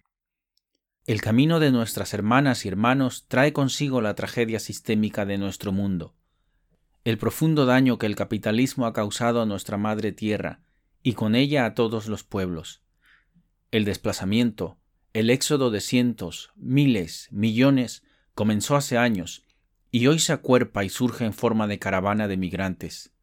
El 1.05 1.21
camino 1.21 1.59
de 1.59 1.71
nuestras 1.71 2.13
hermanas 2.13 2.65
y 2.65 2.69
hermanos 2.69 3.25
trae 3.27 3.53
consigo 3.53 4.01
la 4.01 4.15
tragedia 4.15 4.59
sistémica 4.59 5.25
de 5.25 5.37
nuestro 5.37 5.71
mundo, 5.71 6.15
el 7.03 7.17
profundo 7.17 7.65
daño 7.65 7.97
que 7.97 8.05
el 8.05 8.15
capitalismo 8.15 8.85
ha 8.85 8.93
causado 8.93 9.41
a 9.41 9.45
nuestra 9.45 9.77
madre 9.77 10.13
tierra 10.13 10.61
y 11.03 11.13
con 11.13 11.35
ella 11.35 11.65
a 11.65 11.73
todos 11.73 12.07
los 12.07 12.23
pueblos, 12.23 12.81
el 13.71 13.85
desplazamiento, 13.85 14.77
el 15.13 15.29
éxodo 15.29 15.71
de 15.71 15.81
cientos, 15.81 16.51
miles, 16.55 17.27
millones 17.31 18.03
comenzó 18.35 18.75
hace 18.75 18.97
años 18.97 19.43
y 19.91 20.07
hoy 20.07 20.19
se 20.19 20.31
acuerpa 20.31 20.83
y 20.83 20.89
surge 20.89 21.25
en 21.25 21.33
forma 21.33 21.67
de 21.67 21.79
caravana 21.79 22.27
de 22.27 22.37
migrantes. 22.37 23.13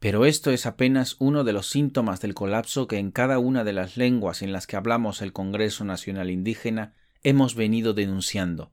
Pero 0.00 0.24
esto 0.24 0.50
es 0.50 0.64
apenas 0.64 1.16
uno 1.18 1.44
de 1.44 1.52
los 1.52 1.68
síntomas 1.68 2.22
del 2.22 2.32
colapso 2.32 2.86
que 2.88 2.96
en 2.96 3.10
cada 3.10 3.38
una 3.38 3.64
de 3.64 3.74
las 3.74 3.98
lenguas 3.98 4.40
en 4.40 4.50
las 4.50 4.66
que 4.66 4.76
hablamos 4.76 5.20
el 5.20 5.34
Congreso 5.34 5.84
Nacional 5.84 6.30
Indígena 6.30 6.94
hemos 7.22 7.54
venido 7.54 7.92
denunciando. 7.92 8.72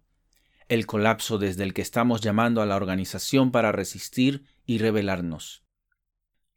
El 0.70 0.86
colapso 0.86 1.38
desde 1.38 1.64
el 1.64 1.74
que 1.74 1.82
estamos 1.82 2.22
llamando 2.22 2.62
a 2.62 2.66
la 2.66 2.78
organización 2.78 3.52
para 3.52 3.74
resistir 3.74 4.46
y 4.66 4.78
rebelarnos. 4.78 5.64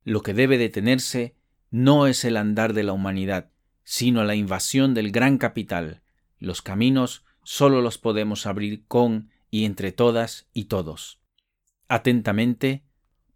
Lo 0.04 0.22
que 0.22 0.35
debe 0.35 0.56
detenerse 0.56 1.35
no 1.70 2.06
es 2.06 2.24
el 2.24 2.37
andar 2.37 2.72
de 2.72 2.85
la 2.85 2.92
humanidad, 2.92 3.50
sino 3.83 4.22
la 4.22 4.37
invasión 4.37 4.94
del 4.94 5.11
gran 5.11 5.38
capital. 5.38 6.00
Los 6.38 6.62
caminos 6.62 7.24
solo 7.42 7.80
los 7.83 7.98
podemos 7.98 8.46
abrir 8.46 8.85
con 8.87 9.30
y 9.50 9.64
entre 9.64 9.90
todas 9.90 10.48
y 10.52 10.66
todos. 10.66 11.20
Atentamente, 11.88 12.85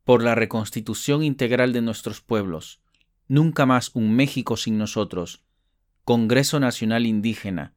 por 0.04 0.22
la 0.22 0.34
reconstitución 0.34 1.22
integral 1.22 1.72
de 1.72 1.80
nuestros 1.80 2.20
pueblos, 2.20 2.80
nunca 3.26 3.66
más 3.66 3.90
un 3.94 4.14
México 4.14 4.56
sin 4.56 4.78
nosotros, 4.78 5.42
Congreso 6.04 6.60
Nacional 6.60 7.06
Indígena, 7.06 7.74